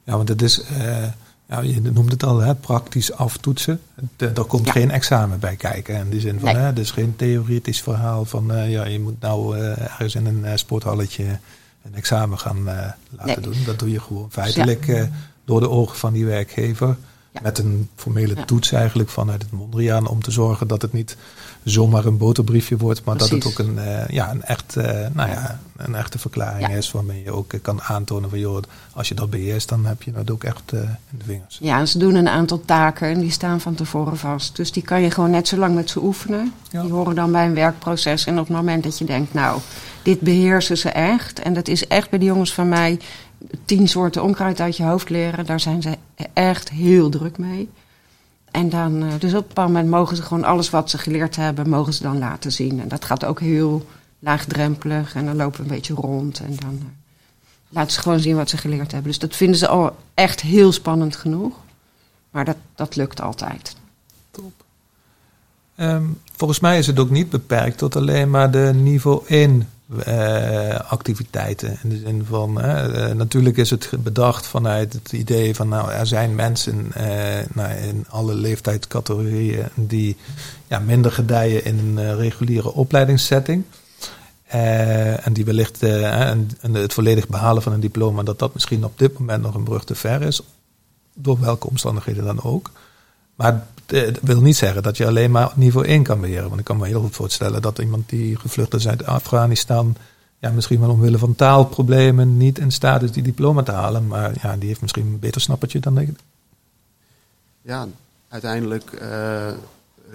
Ja, 0.03 0.15
want 0.15 0.29
het 0.29 0.41
is, 0.41 0.61
uh, 0.71 1.03
ja, 1.45 1.59
je 1.61 1.81
noemt 1.81 2.11
het 2.11 2.23
al, 2.23 2.39
hè, 2.39 2.55
praktisch 2.55 3.11
aftoetsen. 3.13 3.81
Er 4.17 4.43
komt 4.43 4.69
geen 4.69 4.91
examen 4.91 5.39
bij 5.39 5.55
kijken. 5.55 5.95
In 5.95 6.09
die 6.09 6.19
zin 6.19 6.39
van, 6.39 6.53
nee. 6.53 6.61
hè, 6.61 6.73
dus 6.73 6.91
geen 6.91 7.15
theoretisch 7.15 7.81
verhaal 7.81 8.25
van, 8.25 8.51
uh, 8.51 8.71
ja, 8.71 8.85
je 8.85 8.99
moet 8.99 9.21
nou 9.21 9.57
ergens 9.57 10.15
in 10.15 10.25
een 10.25 10.59
sporthalletje 10.59 11.39
een 11.83 11.95
examen 11.95 12.39
gaan 12.39 12.63
laten 13.09 13.41
doen. 13.41 13.55
Dat 13.65 13.79
doe 13.79 13.91
je 13.91 13.99
gewoon 13.99 14.31
feitelijk 14.31 15.09
door 15.45 15.59
de 15.59 15.69
ogen 15.69 15.97
van 15.97 16.13
die 16.13 16.25
werkgever. 16.25 16.97
Met 17.41 17.57
een 17.57 17.89
formele 17.95 18.45
toets 18.45 18.71
eigenlijk 18.71 19.09
vanuit 19.09 19.41
het 19.41 19.51
Mondriaan 19.51 20.07
om 20.07 20.21
te 20.21 20.31
zorgen 20.31 20.67
dat 20.67 20.81
het 20.81 20.93
niet 20.93 21.17
zomaar 21.63 22.05
een 22.05 22.17
boterbriefje 22.17 22.77
wordt, 22.77 23.03
maar 23.03 23.17
dat 23.17 23.29
het 23.29 23.45
ook 23.45 23.59
een, 23.59 23.75
uh, 23.75 24.07
ja, 24.07 24.31
een, 24.31 24.43
echt, 24.43 24.75
uh, 24.77 24.83
nou 25.13 25.29
ja, 25.29 25.59
een 25.77 25.95
echte 25.95 26.19
verklaring 26.19 26.75
is 26.75 26.91
waarmee 26.91 27.23
je 27.23 27.31
ook 27.31 27.53
kan 27.61 27.81
aantonen 27.81 28.29
van 28.29 28.39
joh, 28.39 28.61
als 28.93 29.07
je 29.07 29.15
dat 29.15 29.29
beheerst, 29.29 29.69
dan 29.69 29.85
heb 29.85 30.03
je 30.03 30.11
dat 30.11 30.31
ook 30.31 30.43
echt 30.43 30.73
uh, 30.73 30.79
in 30.81 31.17
de 31.17 31.23
vingers. 31.23 31.57
Ja, 31.61 31.79
en 31.79 31.87
ze 31.87 31.97
doen 31.97 32.15
een 32.15 32.29
aantal 32.29 32.61
taken 32.65 33.07
en 33.07 33.19
die 33.19 33.31
staan 33.31 33.61
van 33.61 33.75
tevoren 33.75 34.17
vast. 34.17 34.55
Dus 34.55 34.71
die 34.71 34.83
kan 34.83 35.01
je 35.01 35.11
gewoon 35.11 35.31
net 35.31 35.47
zo 35.47 35.57
lang 35.57 35.75
met 35.75 35.89
ze 35.89 36.03
oefenen. 36.03 36.53
Die 36.69 36.79
horen 36.79 37.15
dan 37.15 37.31
bij 37.31 37.45
een 37.45 37.53
werkproces. 37.53 38.25
En 38.25 38.39
op 38.39 38.47
het 38.47 38.55
moment 38.55 38.83
dat 38.83 38.97
je 38.97 39.05
denkt, 39.05 39.33
nou, 39.33 39.59
dit 40.03 40.19
beheersen 40.19 40.77
ze 40.77 40.89
echt. 40.89 41.39
En 41.39 41.53
dat 41.53 41.67
is 41.67 41.87
echt 41.87 42.09
bij 42.09 42.19
de 42.19 42.25
jongens 42.25 42.53
van 42.53 42.69
mij 42.69 42.99
tien 43.65 43.87
soorten 43.87 44.23
onkruid 44.23 44.59
uit 44.59 44.77
je 44.77 44.83
hoofd 44.83 45.09
leren. 45.09 45.45
Daar 45.45 45.59
zijn 45.59 45.81
ze 45.81 45.97
echt 46.33 46.69
heel 46.69 47.09
druk 47.09 47.37
mee. 47.37 47.69
En 48.51 48.69
dan, 48.69 49.03
uh, 49.03 49.13
dus 49.19 49.33
op 49.33 49.41
een 49.41 49.47
bepaald 49.47 49.67
moment 49.67 49.89
mogen 49.89 50.15
ze 50.15 50.21
gewoon 50.21 50.43
alles 50.43 50.69
wat 50.69 50.89
ze 50.89 50.97
geleerd 50.97 51.35
hebben, 51.35 51.69
mogen 51.69 51.93
ze 51.93 52.03
dan 52.03 52.17
laten 52.17 52.51
zien. 52.51 52.81
En 52.81 52.87
dat 52.87 53.05
gaat 53.05 53.25
ook 53.25 53.39
heel 53.39 53.85
laagdrempelig. 54.19 55.15
En 55.15 55.25
dan 55.25 55.35
lopen 55.35 55.57
we 55.57 55.63
een 55.63 55.75
beetje 55.75 55.93
rond. 55.93 56.39
En 56.39 56.55
dan 56.55 56.73
uh, 56.73 56.85
laten 57.69 57.91
ze 57.91 57.99
gewoon 57.99 58.19
zien 58.19 58.35
wat 58.35 58.49
ze 58.49 58.57
geleerd 58.57 58.91
hebben. 58.91 59.11
Dus 59.11 59.19
dat 59.19 59.35
vinden 59.35 59.57
ze 59.57 59.67
al 59.67 59.95
echt 60.13 60.41
heel 60.41 60.71
spannend 60.71 61.15
genoeg. 61.15 61.55
Maar 62.31 62.45
dat, 62.45 62.57
dat 62.75 62.95
lukt 62.95 63.21
altijd. 63.21 63.75
Top. 64.31 64.51
Um, 65.75 66.19
volgens 66.35 66.59
mij 66.59 66.77
is 66.77 66.87
het 66.87 66.99
ook 66.99 67.09
niet 67.09 67.29
beperkt 67.29 67.77
tot 67.77 67.95
alleen 67.95 68.29
maar 68.29 68.51
de 68.51 68.71
niveau 68.75 69.25
1 69.27 69.69
uh, 70.07 70.79
activiteiten. 70.79 71.77
In 71.83 71.89
de 71.89 71.97
zin 71.97 72.25
van, 72.25 72.65
uh, 72.65 73.11
natuurlijk 73.11 73.57
is 73.57 73.69
het 73.69 73.89
bedacht 73.99 74.47
vanuit 74.47 74.93
het 74.93 75.11
idee 75.11 75.55
van, 75.55 75.67
nou, 75.67 75.91
er 75.91 76.07
zijn 76.07 76.35
mensen 76.35 76.91
nou, 77.53 77.73
in 77.73 78.05
alle 78.09 78.33
leeftijdscategorieën 78.33 79.65
die 79.75 80.17
ja, 80.67 80.79
minder 80.79 81.11
gedijen 81.11 81.65
in 81.65 81.77
een 81.77 82.15
reguliere 82.15 82.73
opleidingssetting. 82.73 83.63
en 84.47 85.33
die 85.33 85.45
wellicht 85.45 85.83
en, 85.83 86.49
het 86.71 86.93
volledig 86.93 87.27
behalen 87.27 87.61
van 87.61 87.73
een 87.73 87.79
diploma, 87.79 88.23
dat 88.23 88.39
dat 88.39 88.53
misschien 88.53 88.85
op 88.85 88.99
dit 88.99 89.19
moment 89.19 89.41
nog 89.41 89.55
een 89.55 89.63
brug 89.63 89.83
te 89.83 89.95
ver 89.95 90.21
is. 90.21 90.41
Door 91.13 91.39
welke 91.39 91.67
omstandigheden 91.67 92.25
dan 92.25 92.43
ook. 92.43 92.71
Maar 93.43 93.67
het 93.85 94.19
wil 94.21 94.41
niet 94.41 94.55
zeggen 94.55 94.83
dat 94.83 94.97
je 94.97 95.07
alleen 95.07 95.31
maar 95.31 95.51
niveau 95.55 95.87
1 95.87 96.03
kan 96.03 96.21
beheren. 96.21 96.47
Want 96.47 96.59
ik 96.59 96.65
kan 96.65 96.77
me 96.77 96.87
heel 96.87 97.01
goed 97.01 97.15
voorstellen 97.15 97.61
dat 97.61 97.79
iemand 97.79 98.09
die 98.09 98.37
gevlucht 98.37 98.73
is 98.73 98.87
uit 98.87 99.05
Afghanistan, 99.05 99.95
ja, 100.39 100.51
misschien 100.51 100.79
wel 100.79 100.89
omwille 100.89 101.17
van 101.17 101.35
taalproblemen, 101.35 102.37
niet 102.37 102.59
in 102.59 102.71
staat 102.71 103.01
is 103.03 103.11
die 103.11 103.23
diploma 103.23 103.63
te 103.63 103.71
halen. 103.71 104.07
Maar 104.07 104.33
ja, 104.41 104.57
die 104.57 104.67
heeft 104.67 104.81
misschien 104.81 105.05
een 105.05 105.19
beter 105.19 105.41
snappertje 105.41 105.79
dan 105.79 105.97
ik. 105.97 106.09
Ja, 107.61 107.87
uiteindelijk 108.27 109.01
uh, 109.01 109.51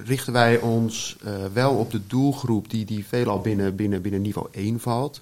richten 0.04 0.32
wij 0.32 0.60
ons 0.60 1.16
uh, 1.24 1.32
wel 1.52 1.74
op 1.74 1.90
de 1.90 2.00
doelgroep 2.06 2.70
die, 2.70 2.84
die 2.84 3.06
veelal 3.06 3.40
binnen, 3.40 3.76
binnen, 3.76 4.02
binnen 4.02 4.22
niveau 4.22 4.48
1 4.50 4.80
valt. 4.80 5.20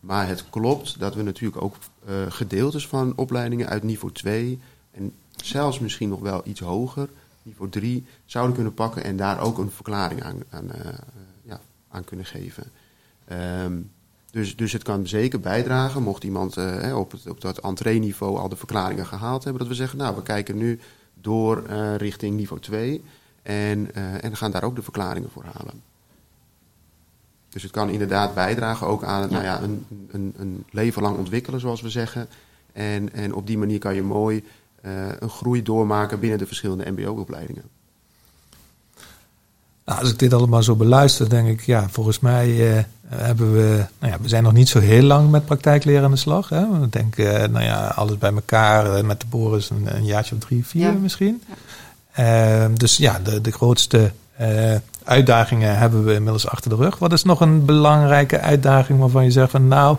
Maar 0.00 0.28
het 0.28 0.44
klopt 0.50 0.98
dat 0.98 1.14
we 1.14 1.22
natuurlijk 1.22 1.62
ook 1.62 1.76
gedeeltes 2.28 2.86
van 2.86 3.12
opleidingen 3.16 3.68
uit 3.68 3.82
niveau 3.82 4.12
2 4.12 4.60
en 4.90 5.12
zelfs 5.36 5.78
misschien 5.78 6.08
nog 6.08 6.20
wel 6.20 6.42
iets 6.44 6.60
hoger 6.60 7.08
niveau 7.48 7.70
3 7.70 8.06
zouden 8.24 8.54
kunnen 8.54 8.74
pakken 8.74 9.04
en 9.04 9.16
daar 9.16 9.40
ook 9.40 9.58
een 9.58 9.70
verklaring 9.70 10.22
aan, 10.22 10.42
aan, 10.50 10.64
uh, 10.64 10.92
ja, 11.42 11.60
aan 11.88 12.04
kunnen 12.04 12.26
geven. 12.26 12.64
Um, 13.62 13.90
dus, 14.30 14.56
dus 14.56 14.72
het 14.72 14.82
kan 14.82 15.06
zeker 15.06 15.40
bijdragen, 15.40 16.02
mocht 16.02 16.24
iemand 16.24 16.56
uh, 16.56 16.98
op, 16.98 17.10
het, 17.10 17.26
op 17.28 17.40
dat 17.40 17.58
entree-niveau 17.58 18.38
al 18.38 18.48
de 18.48 18.56
verklaringen 18.56 19.06
gehaald 19.06 19.44
hebben, 19.44 19.62
dat 19.62 19.70
we 19.70 19.76
zeggen, 19.76 19.98
nou, 19.98 20.16
we 20.16 20.22
kijken 20.22 20.56
nu 20.56 20.80
door 21.14 21.62
uh, 21.70 21.96
richting 21.96 22.36
niveau 22.36 22.60
2 22.60 23.04
en, 23.42 23.94
en 24.22 24.36
gaan 24.36 24.50
daar 24.50 24.64
ook 24.64 24.76
de 24.76 24.82
verklaringen 24.82 25.30
voor 25.30 25.44
halen. 25.44 25.82
Dus 27.48 27.62
het 27.62 27.72
kan 27.72 27.90
inderdaad 27.90 28.34
bijdragen 28.34 28.86
ook 28.86 29.04
aan 29.04 29.22
ja. 29.22 29.28
Nou 29.28 29.44
ja, 29.44 29.62
een, 29.62 29.86
een, 30.10 30.34
een 30.36 30.64
leven 30.70 31.02
lang 31.02 31.16
ontwikkelen, 31.16 31.60
zoals 31.60 31.80
we 31.80 31.90
zeggen. 31.90 32.28
En, 32.72 33.12
en 33.12 33.34
op 33.34 33.46
die 33.46 33.58
manier 33.58 33.78
kan 33.78 33.94
je 33.94 34.02
mooi 34.02 34.44
een 35.18 35.30
groei 35.30 35.62
doormaken 35.62 36.20
binnen 36.20 36.38
de 36.38 36.46
verschillende 36.46 36.90
MBO-opleidingen. 36.90 37.62
Nou, 39.88 40.00
als 40.00 40.10
ik 40.10 40.18
dit 40.18 40.32
allemaal 40.32 40.62
zo 40.62 40.74
beluister, 40.74 41.28
denk 41.28 41.48
ik, 41.48 41.60
ja, 41.60 41.88
volgens 41.88 42.20
mij 42.20 42.48
uh, 42.48 42.78
hebben 43.06 43.52
we, 43.52 43.84
nou 43.98 44.12
ja, 44.12 44.18
we 44.20 44.28
zijn 44.28 44.42
nog 44.42 44.52
niet 44.52 44.68
zo 44.68 44.78
heel 44.78 45.02
lang 45.02 45.30
met 45.30 45.44
praktijkleren 45.44 46.04
aan 46.04 46.10
de 46.10 46.16
slag. 46.16 46.48
Hè? 46.48 46.80
We 46.80 46.88
denken, 46.88 47.24
uh, 47.24 47.48
nou 47.48 47.64
ja, 47.64 47.86
alles 47.86 48.18
bij 48.18 48.32
elkaar 48.32 49.04
met 49.04 49.20
de 49.20 49.26
Boris 49.26 49.70
een, 49.70 49.96
een 49.96 50.04
jaartje 50.04 50.34
of 50.34 50.40
drie, 50.40 50.66
vier 50.66 50.82
ja. 50.82 50.92
misschien. 50.92 51.42
Ja. 52.14 52.68
dus 52.68 52.96
ja, 52.96 53.20
de, 53.24 53.40
de 53.40 53.52
grootste 53.52 54.12
uitdagingen 55.04 55.78
hebben 55.78 56.04
we 56.04 56.14
inmiddels 56.14 56.48
achter 56.48 56.70
de 56.70 56.76
rug. 56.76 56.98
Wat 56.98 57.12
is 57.12 57.22
nog 57.22 57.40
een 57.40 57.64
belangrijke 57.64 58.40
uitdaging 58.40 58.98
waarvan 58.98 59.24
je 59.24 59.30
zegt 59.30 59.50
van, 59.50 59.68
nou, 59.68 59.96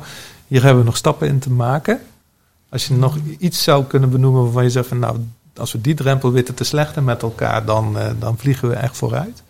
hier 0.48 0.63
hebben 0.63 0.80
we 0.80 0.86
nog 0.86 0.98
stappen 0.98 1.28
in 1.28 1.39
te 1.39 1.52
maken? 1.52 2.00
Als 2.69 2.88
je 2.88 2.93
nog 2.93 3.17
iets 3.38 3.63
zou 3.63 3.86
kunnen 3.86 4.10
benoemen 4.10 4.43
waarvan 4.43 4.63
je 4.63 4.69
zegt 4.69 4.88
van 4.88 4.99
nou, 4.99 5.17
als 5.58 5.71
we 5.71 5.82
die 5.82 5.93
drempel 5.93 6.32
weten 6.32 6.55
te 6.55 6.63
slechten 6.63 7.03
met 7.03 7.21
elkaar, 7.21 7.65
dan, 7.65 7.97
uh, 7.97 8.10
dan 8.19 8.38
vliegen 8.38 8.69
we 8.69 8.75
echt 8.75 8.97
vooruit. 8.97 9.43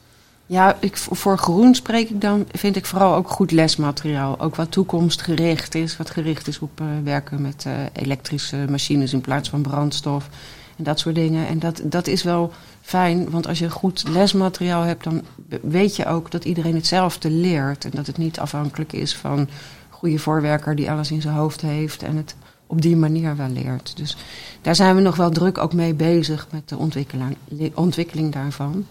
Ja, 0.45 0.77
ik, 0.79 0.97
voor 0.97 1.37
groen 1.37 1.75
spreek 1.75 2.09
ik 2.09 2.21
dan, 2.21 2.45
vind 2.51 2.75
ik 2.75 2.85
vooral 2.85 3.15
ook 3.15 3.29
goed 3.29 3.51
lesmateriaal. 3.51 4.39
Ook 4.39 4.55
wat 4.55 4.71
toekomstgericht 4.71 5.75
is, 5.75 5.97
wat 5.97 6.09
gericht 6.09 6.47
is 6.47 6.59
op 6.59 6.81
uh, 6.81 6.87
werken 7.03 7.41
met 7.41 7.63
uh, 7.67 7.73
elektrische 7.93 8.65
machines 8.69 9.13
in 9.13 9.21
plaats 9.21 9.49
van 9.49 9.61
brandstof. 9.61 10.29
En 10.77 10.83
dat 10.83 10.99
soort 10.99 11.15
dingen. 11.15 11.47
En 11.47 11.59
dat, 11.59 11.81
dat 11.83 12.07
is 12.07 12.23
wel 12.23 12.51
fijn, 12.81 13.29
want 13.29 13.47
als 13.47 13.59
je 13.59 13.69
goed 13.69 14.07
lesmateriaal 14.07 14.81
hebt, 14.81 15.03
dan 15.03 15.21
weet 15.61 15.95
je 15.95 16.05
ook 16.05 16.31
dat 16.31 16.45
iedereen 16.45 16.75
hetzelfde 16.75 17.29
leert. 17.29 17.85
En 17.85 17.91
dat 17.93 18.07
het 18.07 18.17
niet 18.17 18.39
afhankelijk 18.39 18.93
is 18.93 19.15
van 19.15 19.49
goede 19.89 20.19
voorwerker 20.19 20.75
die 20.75 20.91
alles 20.91 21.11
in 21.11 21.21
zijn 21.21 21.35
hoofd 21.35 21.61
heeft 21.61 22.03
en 22.03 22.15
het 22.15 22.35
op 22.69 22.81
die 22.81 22.95
manier 22.95 23.35
wel 23.35 23.49
leert. 23.49 23.97
Dus 23.97 24.17
daar 24.61 24.75
zijn 24.75 24.95
we 24.95 25.01
nog 25.01 25.15
wel 25.15 25.29
druk 25.29 25.57
ook 25.57 25.73
mee 25.73 25.93
bezig 25.93 26.47
met 26.51 26.69
de 26.69 26.77
ontwikkeling, 26.77 27.37
ontwikkeling 27.73 28.31
daarvan. 28.31 28.85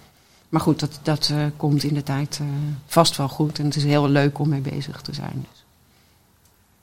Maar 0.48 0.60
goed, 0.60 0.80
dat, 0.80 0.98
dat 1.02 1.28
uh, 1.32 1.46
komt 1.56 1.82
in 1.82 1.94
de 1.94 2.02
tijd 2.02 2.38
uh, 2.42 2.48
vast 2.86 3.16
wel 3.16 3.28
goed. 3.28 3.58
En 3.58 3.64
het 3.64 3.76
is 3.76 3.84
heel 3.84 4.08
leuk 4.08 4.38
om 4.38 4.48
mee 4.48 4.60
bezig 4.60 5.00
te 5.00 5.14
zijn. 5.14 5.46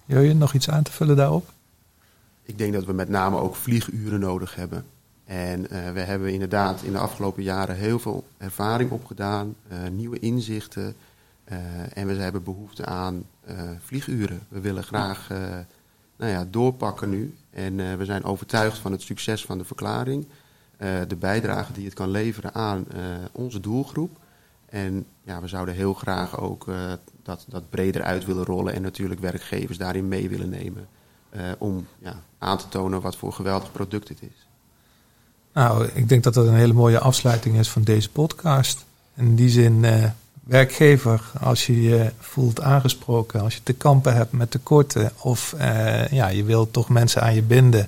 Dus. 0.06 0.24
je 0.28 0.34
nog 0.34 0.54
iets 0.54 0.70
aan 0.70 0.84
te 0.84 0.92
vullen 0.92 1.16
daarop? 1.16 1.52
Ik 2.44 2.58
denk 2.58 2.74
dat 2.74 2.86
we 2.86 2.94
met 2.94 3.10
name 3.10 3.38
ook 3.38 3.56
vlieguren 3.56 4.20
nodig 4.20 4.56
hebben. 4.56 4.86
En 5.26 5.60
uh, 5.60 5.92
we 5.92 6.00
hebben 6.00 6.34
inderdaad 6.34 6.82
in 6.82 6.92
de 6.92 6.98
afgelopen 6.98 7.44
jaren 7.44 7.76
heel 7.76 8.00
veel 8.00 8.24
ervaring 8.38 8.92
opgedaan, 8.92 9.56
nieuwe 9.92 10.20
inzichten. 10.20 10.96
en 11.94 12.08
we 12.08 12.14
hebben 12.14 12.44
behoefte 12.44 12.86
aan 12.86 13.24
vlieguren. 13.80 14.40
We 14.48 14.60
willen 14.60 14.84
graag 14.84 15.28
nou 16.16 16.32
ja, 16.32 16.48
doorpakken 16.50 17.10
nu. 17.10 17.36
En 17.50 17.80
uh, 17.80 17.94
we 17.94 18.06
zijn 18.06 18.24
overtuigd 18.24 18.78
van 18.78 18.92
het 18.92 19.02
succes 19.02 19.46
van 19.46 19.58
de 19.58 19.66
verklaring. 19.66 20.26
Uh, 20.78 20.90
de 21.08 21.16
bijdrage 21.16 21.74
die 21.74 21.86
het 21.86 21.94
kan 21.94 22.10
leveren 22.10 22.54
aan 22.54 22.86
uh, 22.96 23.02
onze 23.32 23.60
doelgroep. 23.60 24.18
En 24.66 25.06
ja, 25.24 25.42
we 25.42 25.48
zouden 25.48 25.76
heel 25.76 25.94
graag 25.94 26.40
ook 26.40 26.68
dat, 27.24 27.46
dat 27.50 27.70
breder 27.70 28.04
uit 28.04 28.26
willen 28.26 28.46
rollen. 28.46 28.74
En 28.74 28.82
natuurlijk 28.82 29.22
werkgevers 29.22 29.78
daarin 29.78 30.08
mee 30.08 30.30
willen 30.30 30.50
nemen. 30.50 30.88
om 31.58 31.88
ja, 32.00 32.22
aan 32.38 32.58
te 32.58 32.68
tonen 32.68 33.02
wat 33.02 33.16
voor 33.16 33.34
geweldig 33.34 33.72
product 33.72 34.10
het 34.10 34.22
is. 34.22 34.48
Nou, 35.54 35.86
ik 35.94 36.10
denk 36.10 36.24
dat 36.24 36.34
dat 36.34 36.48
een 36.48 36.54
hele 36.54 36.74
mooie 36.74 37.00
afsluiting 37.00 37.58
is 37.58 37.70
van 37.70 37.84
deze 37.84 38.10
podcast. 38.10 38.86
In 39.16 39.36
die 39.36 39.50
zin 39.50 39.86
werkgever, 40.46 41.22
als 41.42 41.66
je 41.66 41.82
je 41.82 42.12
voelt 42.20 42.62
aangesproken, 42.62 43.42
als 43.42 43.54
je 43.54 43.60
te 43.64 43.74
kampen 43.74 44.16
hebt 44.16 44.32
met 44.32 44.52
tekorten 44.52 45.12
of 45.18 45.56
uh, 45.58 46.08
ja, 46.08 46.28
je 46.28 46.44
wilt 46.44 46.74
toch 46.74 46.90
mensen 46.90 47.22
aan 47.22 47.36
je 47.36 47.42
binden, 47.42 47.88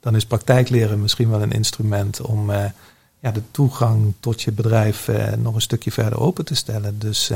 dan 0.00 0.16
is 0.16 0.26
praktijkleren 0.26 1.00
misschien 1.00 1.30
wel 1.30 1.42
een 1.42 1.52
instrument 1.52 2.20
om 2.20 2.50
uh, 2.50 2.64
ja, 3.18 3.30
de 3.30 3.42
toegang 3.50 4.12
tot 4.20 4.42
je 4.42 4.52
bedrijf 4.52 5.08
uh, 5.08 5.32
nog 5.32 5.54
een 5.54 5.60
stukje 5.60 5.92
verder 5.92 6.20
open 6.20 6.44
te 6.44 6.54
stellen. 6.54 6.98
Dus 6.98 7.30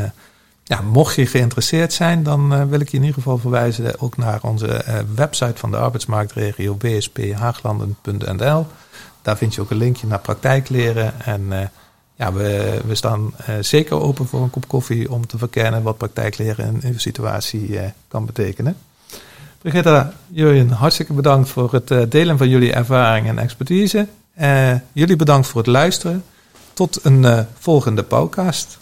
ja, 0.65 0.81
mocht 0.81 1.15
je 1.15 1.27
geïnteresseerd 1.27 1.93
zijn, 1.93 2.23
dan 2.23 2.69
wil 2.69 2.81
ik 2.81 2.89
je 2.89 2.97
in 2.97 3.03
ieder 3.03 3.17
geval 3.17 3.39
verwijzen 3.39 4.01
ook 4.01 4.17
naar 4.17 4.43
onze 4.43 4.85
website 5.15 5.57
van 5.57 5.71
de 5.71 5.77
arbeidsmarktregio 5.77 6.77
wsphaaglanden.nl. 6.79 8.67
Daar 9.23 9.37
vind 9.37 9.55
je 9.55 9.61
ook 9.61 9.71
een 9.71 9.77
linkje 9.77 10.07
naar 10.07 10.21
praktijkleren. 10.21 11.21
En 11.21 11.71
ja, 12.17 12.33
we, 12.33 12.81
we 12.87 12.95
staan 12.95 13.35
zeker 13.61 14.01
open 14.01 14.27
voor 14.27 14.43
een 14.43 14.51
kop 14.51 14.69
koffie 14.69 15.13
om 15.13 15.27
te 15.27 15.39
verkennen 15.39 15.83
wat 15.83 15.99
praktijkleren 15.99 16.81
in 16.83 16.91
uw 16.93 16.99
situatie 16.99 17.81
kan 18.09 18.27
betekenen. 18.27 18.77
Brigitta, 19.59 20.13
jullie 20.29 20.69
hartstikke 20.69 21.13
bedankt 21.13 21.49
voor 21.49 21.73
het 21.73 22.11
delen 22.11 22.39
van 22.39 22.49
jullie 22.49 22.73
ervaring 22.73 23.27
en 23.27 23.39
expertise. 23.39 24.09
jullie 24.93 25.17
bedankt 25.17 25.47
voor 25.47 25.61
het 25.61 25.71
luisteren. 25.71 26.25
Tot 26.73 27.05
een 27.05 27.47
volgende 27.59 28.03
podcast. 28.03 28.79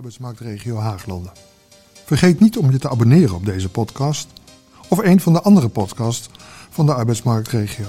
arbeidsmarktregio 0.00 0.76
Haaglanden. 0.76 1.32
Vergeet 2.04 2.40
niet 2.40 2.58
om 2.58 2.70
je 2.70 2.78
te 2.78 2.88
abonneren 2.88 3.34
op 3.34 3.44
deze 3.44 3.68
podcast 3.68 4.28
of 4.88 4.98
een 4.98 5.20
van 5.20 5.32
de 5.32 5.42
andere 5.42 5.68
podcasts 5.68 6.28
van 6.70 6.86
de 6.86 6.94
arbeidsmarktregio. 6.94 7.86